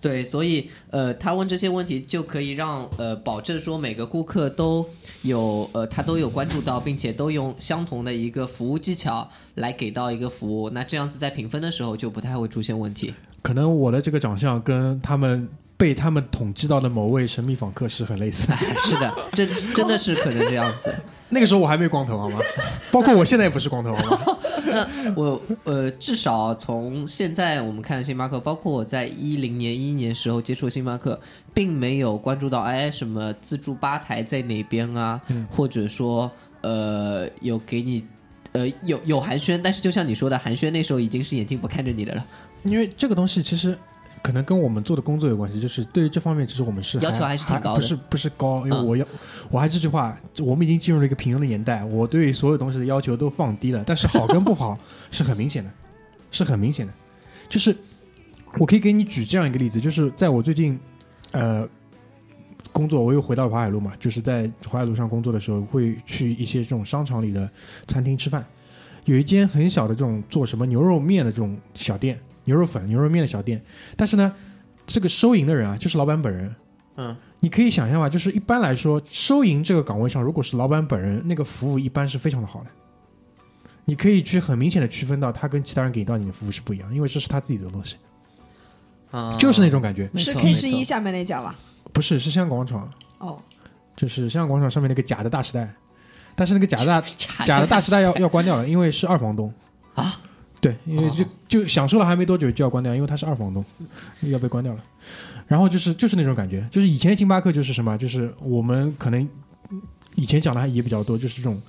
[0.00, 4.86] 对，所以呃，他问这些问题就可以让呃保证说每个顾客都
[5.22, 13.14] 有呃他都有关注到，并且都用相同的一个服务技巧来给到一个服务，那这样子在评分的时候就不太会出现问题。
[13.40, 18.48] 可能我的这个长相跟他们被他们统计到的某位神秘访客是很类似。
[18.48, 20.94] 的，是的，真真的是可能这样子。
[21.30, 22.38] 那个时候我还没光头，好吗？
[22.92, 24.38] 包括我现在也不是光头，好吗？
[24.66, 31.20] 那我呃，至少从现在我们看星巴克，包括我在一零年、一一年时候接触星巴克，
[31.52, 35.20] 并没有关注到哎什么自助吧台在哪边啊，
[35.50, 38.06] 或者说呃有给你
[38.52, 42.24] 呃有有寒暄，但是就像你说的，寒暄那时候已经是眼睛不看着你的了，
[42.64, 43.76] 因为这个东西其实
[44.24, 47.80] 可能跟我们做的工作有关系，就是对于这方面，其实我们是要求还是挺高的。
[47.80, 48.86] 不是不是高，因为嗯。
[48.86, 49.06] 我要、
[49.50, 54.78] 我还是这句话，我们已经进入了一个平庸的年代，我对所有东西的要求都放低了，但是好跟不好
[55.10, 55.70] 是很明显的，
[56.32, 56.92] 是很明显的，
[57.50, 57.76] 就是
[58.58, 60.80] 我可以给你举这样一个例子，就是在我最近
[61.32, 61.68] 呃
[62.72, 67.46] 工作，我又回到淮海路嘛，就是在淮海路上工作的时候，会去一些这种商场里的
[67.88, 68.42] 餐厅吃饭。
[69.04, 73.62] 有一间很小的这种做什么牛肉面的这种小店，牛肉粉、牛肉面的小店，
[73.96, 74.32] 但是呢，
[74.86, 76.54] 这个收银的人啊，就是老板本人。
[76.96, 82.66] 嗯，你可以想象吧，就是一般来说，收银这个岗位上，如果是老板本人，那个服务一般是非常的好的。
[83.84, 87.96] 你可以去很明显的区分到他跟其他人给到你的服务是不一样，因为这是他自己的东西，
[89.10, 90.08] 啊，就是那种感觉。
[90.14, 91.54] 是 K 十一下面那家吧？
[91.92, 92.88] 不是，是香港广场，
[93.18, 93.38] 哦，
[93.96, 95.68] 就是香港广场上面那个假的大时代，
[96.34, 99.63] 但是那个假的大 假假的大时代要要关掉了，因为是二房东啊。
[100.64, 103.62] 对，因为就就享受了还没多久就要关掉，因为他是二房东，
[104.22, 104.82] 要被关掉了。
[105.46, 109.28] 然后就是就是那种感觉，就是以前星巴克就是什么，就是我们可能
[110.14, 111.60] 以前讲的还也比较多，就是这种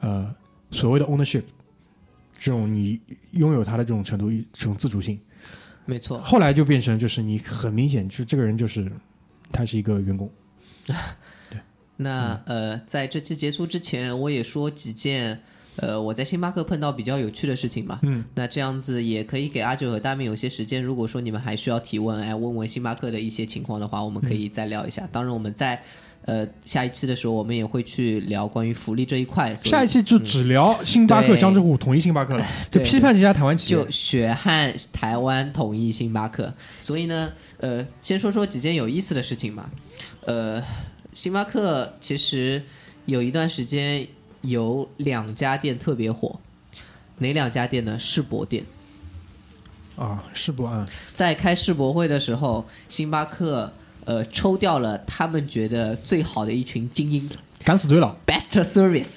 [0.00, 0.34] 呃
[0.72, 1.44] 所谓的 ownership，
[2.36, 2.98] 这种你
[3.30, 5.16] 拥有它的这种程度，这种自主性。
[5.84, 8.90] 没错，后来就变成就是你很明显就这个人就是
[9.52, 10.28] 他是一个员工，
[10.86, 11.60] 对
[11.98, 15.40] 那呃，在这期结束之前，我也说几件
[15.80, 17.98] 呃我在星巴克碰到比较有趣的事情嘛。
[18.02, 20.82] 嗯，那这样子也可以给阿九和大明有些时间。
[20.82, 25.08] 如果说你们还需要提问，哎，问问星巴克的一些情况的话，我们可以再聊一下。
[25.10, 25.82] 当然，我们在
[26.26, 29.56] 呃下一期的时候，我们也会去聊关于福利这一块。
[29.56, 33.90] 下一期就只聊星巴克、对江浙沪统一星巴克了， 就批判这家台湾企业就。
[33.90, 36.52] 血汗台湾统一星巴克。
[36.82, 39.70] 所以呢，呃，先说说几件有意思的事情吧。
[40.26, 40.62] 呃，
[41.14, 42.62] 星巴克其实
[43.06, 44.06] 有一段时间
[44.42, 46.40] 有两家店特别火，
[47.18, 47.98] 哪两家店呢？
[47.98, 48.64] 世博店。
[49.96, 50.88] 啊，世博啊？
[51.12, 53.70] 在开世博会的时候，星巴克
[54.06, 57.28] 呃抽掉了他们觉得最好的一群精英
[57.62, 59.08] 敢死队了，，best service。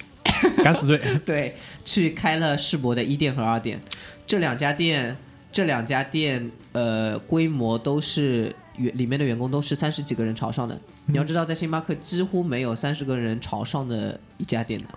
[0.61, 0.99] 敢死队。
[1.25, 1.55] 对，
[1.85, 3.81] 去开了世博的一店和二店，
[4.27, 5.15] 这两家店，
[5.53, 10.77] 这两家店，呃，规模都是员里面的员工都是三十几个人朝上的。
[11.05, 14.87] 你要知道，在星巴克几乎没有三十个人朝上的一家店的。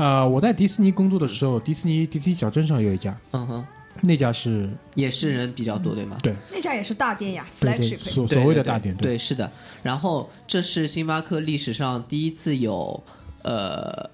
[0.00, 3.66] 啊、我在迪士尼工作的时候，迪士尼迪士尼小镇上有一家，嗯哼，
[4.00, 6.16] 那家是也是人比较多，对吗？
[6.22, 7.98] 对那家也是大店呀对对，flagship。
[8.04, 9.50] 所对对对所谓的大店，对，是的。
[9.82, 13.02] 然后这是星巴克历史上第一次有
[13.42, 14.08] 呃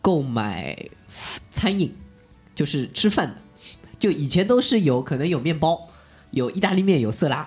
[0.00, 0.74] 购买
[1.50, 1.92] 餐饮，
[2.54, 3.34] 就是吃饭的，
[3.98, 5.88] 就以前都是有可能有面包，
[6.30, 7.46] 有意大利面，有色拉。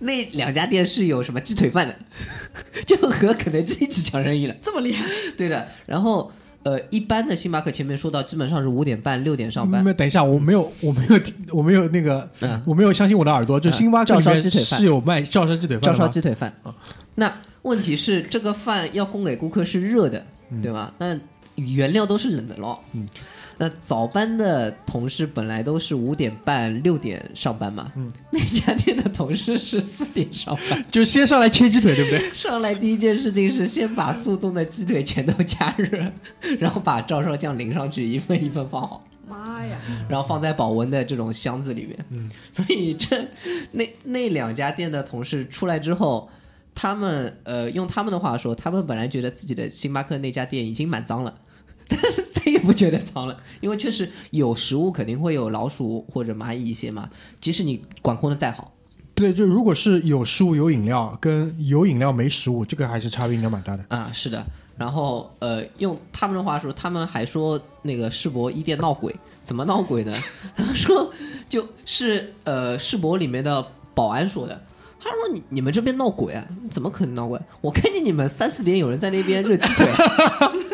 [0.00, 1.96] 那两家店是有什么鸡腿饭的，
[2.84, 4.54] 就和肯德基一起抢生意了。
[4.60, 6.32] 这么厉害，对的，然后
[6.64, 9.90] 呃，一般的星巴克前面说到，基本上是五点半六点上班没。
[9.90, 11.20] 有，等一下，我没有，我没有，
[11.52, 13.60] 我没有那个，嗯我没有相信我的耳朵。
[13.60, 15.94] 就嗯星巴克照里面是有卖照烧鸡腿饭照？
[15.94, 16.52] 烧鸡腿饭。
[17.14, 20.24] 那问题是，这个饭要供给顾客是热的，
[20.62, 20.92] 对吧？
[20.98, 21.16] 那
[21.56, 22.82] 原料都是冷的咯。
[22.92, 23.06] 嗯。
[23.58, 32.28] 那早班的同事本来都是五点半、六点上班嘛，嗯，那家店的同事是四点上班， 就先上来切鸡腿，对不对？
[32.34, 36.12] 上来第一件事情是先把速冻的鸡腿全都加热，
[36.58, 39.02] 然后把照烧酱淋上去，一份一份放好。
[39.26, 39.78] 妈呀！
[40.06, 41.98] 然后放在保温的这种箱子里面。
[42.10, 43.26] 嗯，所以这
[43.72, 46.28] 那那两家店的同事出来之后，
[46.74, 51.34] 他们呃用他们的话说，他们本来觉得自己的星巴克那家店已经蛮脏了。
[51.88, 57.08] 但是再也不觉得脏了，因为确实有食物肯定会有老鼠或者蚂蚁一些嘛，
[57.40, 58.72] 即使你管控的再好，
[59.14, 63.84] 对，就如果是有食物有饮料，跟有饮料没食物，这个还是差别应该蛮大的。
[63.88, 64.44] 啊，是的。
[64.76, 69.14] 然后呃，用他们的话说，他们还说那个世博一店闹鬼，
[69.44, 70.12] 怎么闹鬼呢？
[70.56, 71.12] 他们说
[71.48, 73.64] 就是呃世博里面的
[73.94, 74.60] 保安说的。
[74.98, 76.44] 他说你你们这边闹鬼啊？
[76.70, 77.38] 怎么可能闹鬼？
[77.60, 79.86] 我看见你们三四点有人在那边热鸡腿。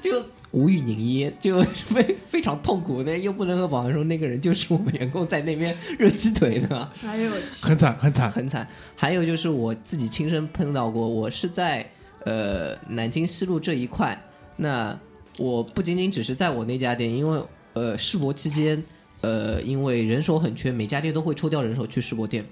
[0.00, 3.02] 就无语凝噎，就非非常痛苦。
[3.02, 8.30] 那又不能和保安说那个人就是我们员工在那边热鸡腿的，哎呦我去，很惨很惨。
[8.30, 8.68] 很惨。
[8.94, 11.88] 还有就是我自己亲身碰到过，我是在
[12.24, 14.18] 呃南京西路这一块，
[14.56, 14.98] 那
[15.38, 17.40] 我不仅仅只是在我那家店，因为
[17.74, 18.82] 呃世博期间。
[19.22, 22.44] 呃，因为人手很缺，每家店都会抽调人手去世博店，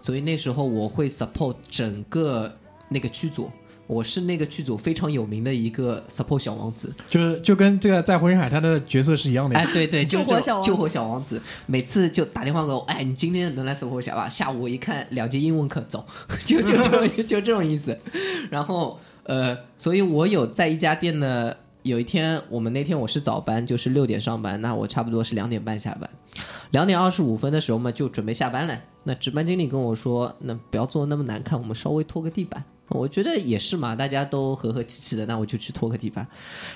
[0.00, 2.52] 所以那时候我会 support 整个
[2.88, 3.50] 那个区组，
[3.86, 6.92] 我是那个剧组非常有名的一个 support 小王子。
[7.08, 9.62] 就是就跟这个在火影海滩的角色是一样的呀。
[9.66, 14.28] 哎，对对， 救火小救火小王子，每次就打电话给我，哎，你今天能来 support 一下吧？
[14.28, 16.04] 下午我一看两节英文课，走，
[16.44, 17.96] 就就这种 就这种意思。
[18.50, 26.08] 然后呃，所以我有在一家店呢，有一天我们那天我是早班，就是六点上班，那我差不多是两点半下班。
[26.72, 28.76] 两点二十五分的时候嘛，就准备下班了。
[29.04, 36.26] 那值班经理跟我说：“那不要做那么难看，我们稍微拖个地板。”我觉得也是嘛，大家都和和气气的，那我就去拖个地板。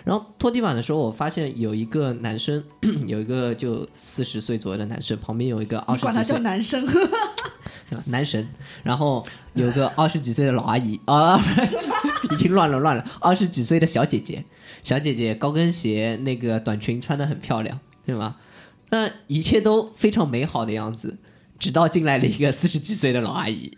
[0.05, 2.63] 然后拖地板的时候，我发现有一个男生，
[3.07, 6.85] 有一个就四十岁左右的男生，旁边有一个二你管他十几岁叫男生，
[7.97, 8.49] 啊男神，
[8.83, 11.41] 然后有个二十几岁的老阿姨啊，
[12.33, 14.45] 已经乱了乱了，二十几岁的小姐姐，
[14.83, 18.37] 小姐姐高跟鞋那个短裙穿的很漂亮，对吗？
[18.91, 21.19] 那一切都非常美好的样子，
[21.61, 23.77] 直到进来了一个四十几岁的老阿姨，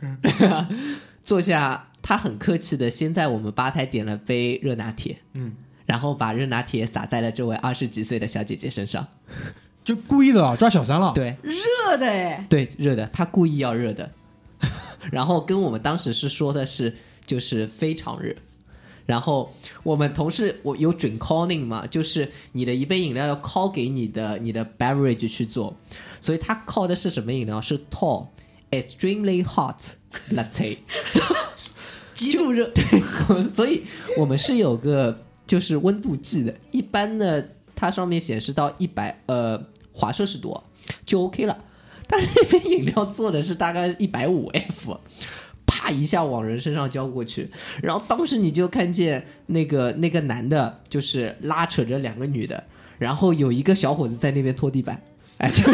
[1.23, 5.53] 坐下，她很客气的先在我们吧台点了杯热拿铁，嗯，
[5.87, 9.07] 然后把热拿铁洒在了这位二十几岁的小姐姐身上，
[9.85, 11.13] 就故意的啊，抓小三了。
[11.15, 14.11] 对，热的哎，对，热的，他故意要热的，
[15.13, 16.93] 然后跟我们当时是说的是
[17.25, 18.35] 就是非常热，
[19.07, 19.53] 然后
[19.85, 25.77] 我们同事我有准 calling 嘛，就是你的一杯饮料要 call 给你的你的 beverage 去做，
[26.21, 27.61] 所以他 call 的是什么饮料？
[27.61, 28.27] 是 tall
[28.71, 29.77] extremely hot
[30.33, 30.79] latte。
[32.31, 32.85] 极度热，对
[33.51, 33.83] 所以
[34.19, 37.43] 我们是有个就是温度计的，一般呢
[37.75, 39.63] 它上面显示到一百呃
[39.93, 40.59] 华摄氏度
[41.05, 41.59] 就 OK 了，
[42.07, 44.99] 但那杯饮料做的是大概一百五 F。
[45.75, 47.51] 啪一下往人身上浇过去，
[47.83, 52.63] 然后当时你就看见那个那个男的，就是拉扯着两个女的，
[52.99, 55.03] 然后有一个小伙子在那边拖地板，
[55.39, 55.65] 哎，就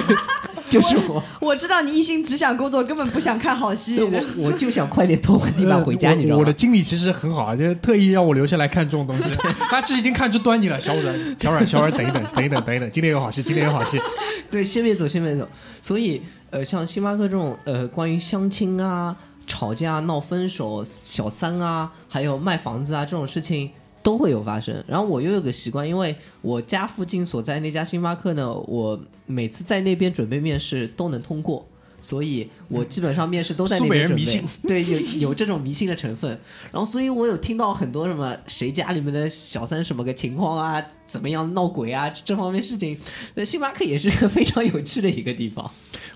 [0.71, 6.53] 就是我，我知道你一心只想工作，根本不想看好戏对我我就想快点拖完地板回家，呃你知道吗我我的？
[6.53, 9.31] 经理其实很好啊，就是特意让我留下来看这种东西。
[9.71, 13.99] 他其实已经看出端倪了，小阮，小阮，小阮，等一等，等一等，等一等，今天有好戏，今天有好戏。
[14.51, 15.49] 对，先别走，先别走。
[15.81, 19.15] 所以，呃，像星巴克这种，呃，关于相亲啊、
[19.47, 23.71] 吵架、闹分手、小三啊，还有卖房子啊这种事情
[24.03, 24.83] 都会有发生。
[24.87, 31.67] 然后我又有个习惯，因为我家附近所在那家星巴克呢，我每次在那边准备面试都能通过。
[32.01, 36.31] 所以我基本上面试都在那边准备人迷信， 对，有有这种迷信的成分。
[36.71, 42.97] 然后，所以我有听到很多什么谁家里面的小三什么个情况啊，怎么样闹鬼啊这方面事情。
[43.35, 45.69] 那星巴克也是个非常有趣的一个地方。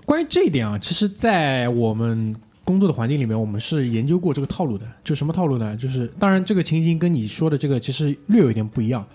[0.05, 2.33] 关于这一点啊，其实，在我们
[2.65, 4.85] 工作的环境里面，我们是研究过这个套路的。
[5.03, 5.75] 就什么套路呢？
[5.75, 9.05] 就是当然，这个情形跟你说的这个其实略有一点不一样。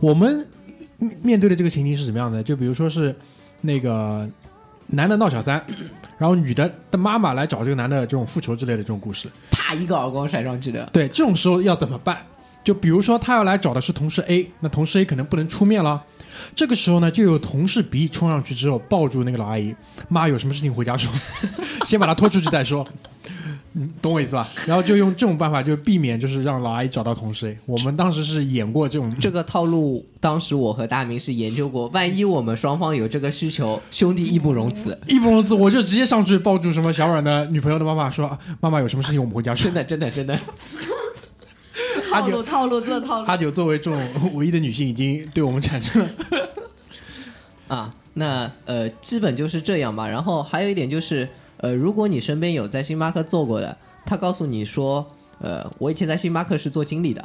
[0.00, 0.46] 我们
[0.98, 2.42] 面面对的这个情形是什么样的？
[2.42, 3.14] 就比如说是
[3.60, 4.28] 那个
[4.86, 5.64] 男的闹小三，
[6.18, 9.28] 然后女的的妈妈来找这个男的这种复仇之类的这种故事。
[9.50, 10.88] 啪一个耳光甩上去的。
[10.92, 12.18] 对，这种时候要怎么办？
[12.62, 16.02] 就比如说他要来找的是同事 A，那同事 A 可能不能出面了。
[16.54, 19.74] 这个时候呢，就有同事 B 冲上去之后，抱住那个老阿姨，
[20.08, 21.10] 妈有什么事情回家说，
[21.86, 22.86] 先把她拖出去再说。
[23.72, 24.48] 嗯，懂我意思吧？
[24.66, 27.56] 然后就用这种办法，就避免就是让老阿姨找到同事。
[27.66, 34.98] 我们当时是演过这种，这个套路，当时我和大明是研究过，万一我们双方有这个需求，兄弟义不容辞。
[35.06, 39.72] 义不容辞，我就直接上去抱住什么小阮的女朋友的妈妈，说啊妈妈有什么事情我们回家说 真。
[39.72, 40.36] 的，真的，真的，
[42.10, 44.00] 套路套路这套路，阿九作为这种
[44.34, 46.08] 唯一的女性，已经对我们产生了
[47.68, 50.08] 啊，那呃，基本就是这样吧。
[50.08, 55.06] 然后还有一点就是，呃，如果你身边有在星巴克做过的，他告诉你说，
[55.38, 57.24] 呃，我以前在星巴克是做经理的，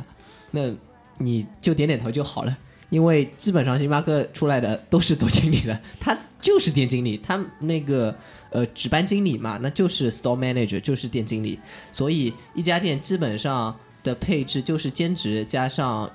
[0.52, 0.70] 那
[1.18, 2.56] 你就点点头就好了。
[2.92, 8.16] 因为基本上星巴克出来的都是做经理的，他就是店经理，他那个
[8.52, 11.60] 呃值班经理嘛，那就是 store manager，就是店经理。
[11.92, 13.76] 所以一家店基本上
[14.06, 16.10] 的配置就是兼职加上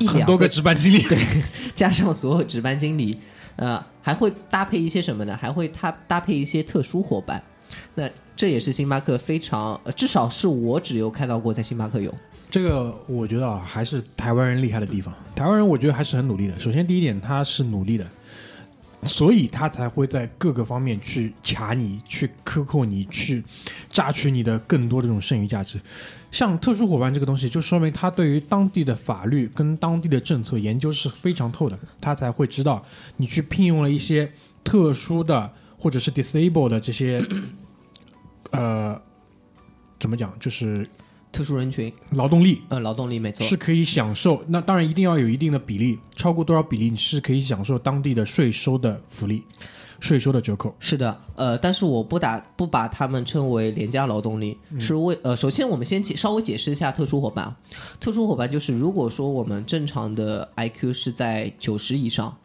[0.00, 0.98] 一两很多个值班经理。
[1.02, 1.16] 对，
[1.76, 3.16] 加上所有值班经理，
[3.54, 5.36] 呃，还会搭配一些什么呢？
[5.36, 7.40] 还会他搭配一些特殊伙伴。
[7.94, 12.12] 那这也是星巴克非常，呃、至少是我只有看到过在星巴克有。
[12.50, 15.12] 这个我觉得啊，还是台湾人厉害的地方。
[15.34, 16.58] 台湾人我觉得还是很努力的。
[16.58, 18.06] 首先第一点，他是努力的，
[19.02, 23.42] 所以他才会在各个方面去卡你、去克扣你、去
[23.90, 25.78] 榨取你的更多的这种剩余价值。
[26.30, 32.84] 像特殊伙伴这个东西，就说明他对于当地的法律跟当地的政策研究是非常透的，他才会知道
[33.16, 34.30] 你去聘用了一些
[34.62, 37.22] 特殊的或者是 disable 的这些，
[38.50, 39.00] 呃，
[39.98, 40.88] 怎么讲，就是
[41.30, 42.60] 特殊人群，劳动力。
[42.68, 49.42] 呃，劳动力没错，是可以享受，那当然一定要有一定的比例，超过多少比例你是可以享受当地的税收的福利、
[50.00, 50.74] 税收的折扣。
[50.78, 57.54] 是的，呃，但是我不打不把他们称为廉价劳动力，是为呃，首先我们先解稍微解释一下特殊伙伴。
[58.00, 62.36] 特殊伙伴就是如果说我们正常的 IQ 是在九十以上，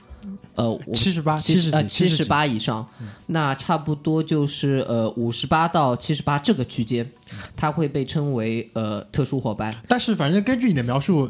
[0.55, 2.87] 呃，七十八、七十呃七十七十八以上，
[3.27, 7.09] 那差不多就是呃五十八到七十八这个区间，
[7.55, 9.75] 它会被称为呃特殊伙伴。
[9.87, 11.29] 但是反正根据你的描述，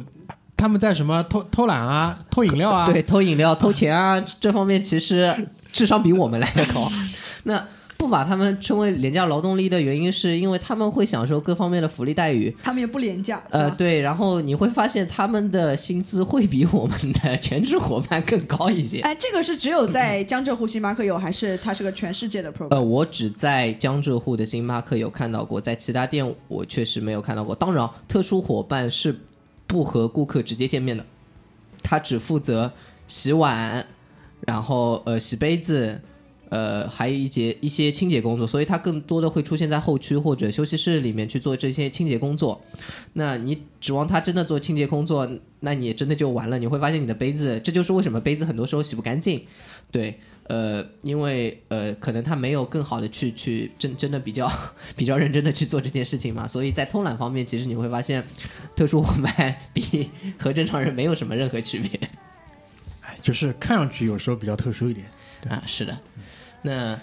[0.58, 5.34] 他们在什么偷偷懒啊、偷饮料啊，对，偷饮料、偷钱啊，这方面其实
[5.72, 6.92] 智商比我们来的高。
[7.44, 7.68] 那
[7.98, 12.52] 不把他们称为廉价劳动力的原因，是因为他们会享受各方面的福利待遇。
[12.64, 19.02] 他们也不廉价，呃，对，然后你会发现他们的薪资会比我们的全职伙伴更高一些。
[19.02, 22.70] 哎，这个是只有在江浙沪星巴克有，还是它是个全世界的 program？
[22.70, 27.54] 呃，我只在江浙沪的星巴克有看到过，在其他店我确实没有看到过。
[27.54, 29.16] 当然，特殊伙伴是
[29.68, 31.06] 不和顾客直接见面的，
[31.84, 32.72] 他只负责
[33.08, 33.86] 洗碗，
[34.48, 36.00] 然后呃洗杯子，
[36.50, 42.62] 呃还有一节一些清洁工作，所以他更多的会出现在后区或者休息室里面去做这些清洁工作。
[43.14, 45.30] 那你指望他真的做清洁工作，
[45.60, 46.58] 那你也真的就完了。
[46.60, 49.42] 你会发现你的杯子，这就是为什么杯子很多时候洗不干净。
[49.92, 54.50] 对，呃，因为呃，可能他没有更好的去去真真的比较
[54.96, 58.24] 比较认真的去做这件事情嘛，所以在偷懒方面，其实你会发现，
[58.74, 62.10] 特殊伙伴比和正常人没有什么任何区别
[63.22, 65.06] 就是看上去有时候比较特殊一点。
[65.48, 65.64] 啊。
[65.66, 65.98] 是的，
[66.62, 67.00] 那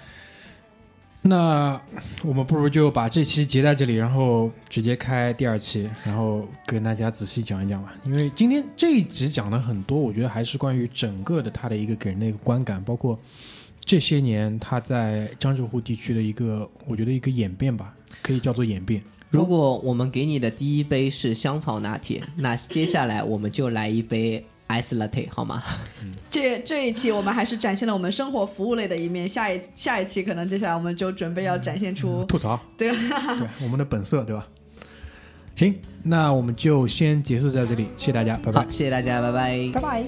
[1.23, 1.81] 那
[2.23, 7.93] 我们不如就把这期截在这里，然后直接开第二期，然后跟大家仔细讲一讲吧。
[8.05, 13.19] 因为今天这一集讲的很多，我觉得还是关于整个的他的一个给人的一个观感，包括
[13.81, 17.93] 这些年他在江浙沪地区的一个，我觉得一个演变吧，
[18.23, 19.03] 可以叫做演变。
[19.31, 25.63] 如果我们给你的第一杯是香草拿铁，那接下来我们就来一杯 ice latte 好吗？
[26.31, 32.99] 这这一期我们还是展现了我们生活服务类的一面，下一下一期可能接下来我们就准备要展现出，吐槽， 对吧？
[33.39, 34.47] 对我们的本色，对吧？
[35.57, 38.69] 行，那我们就先结束在这里，谢谢大家，拜拜好，。
[38.69, 39.71] 谢谢大家，拜拜。
[39.73, 40.05] 拜拜。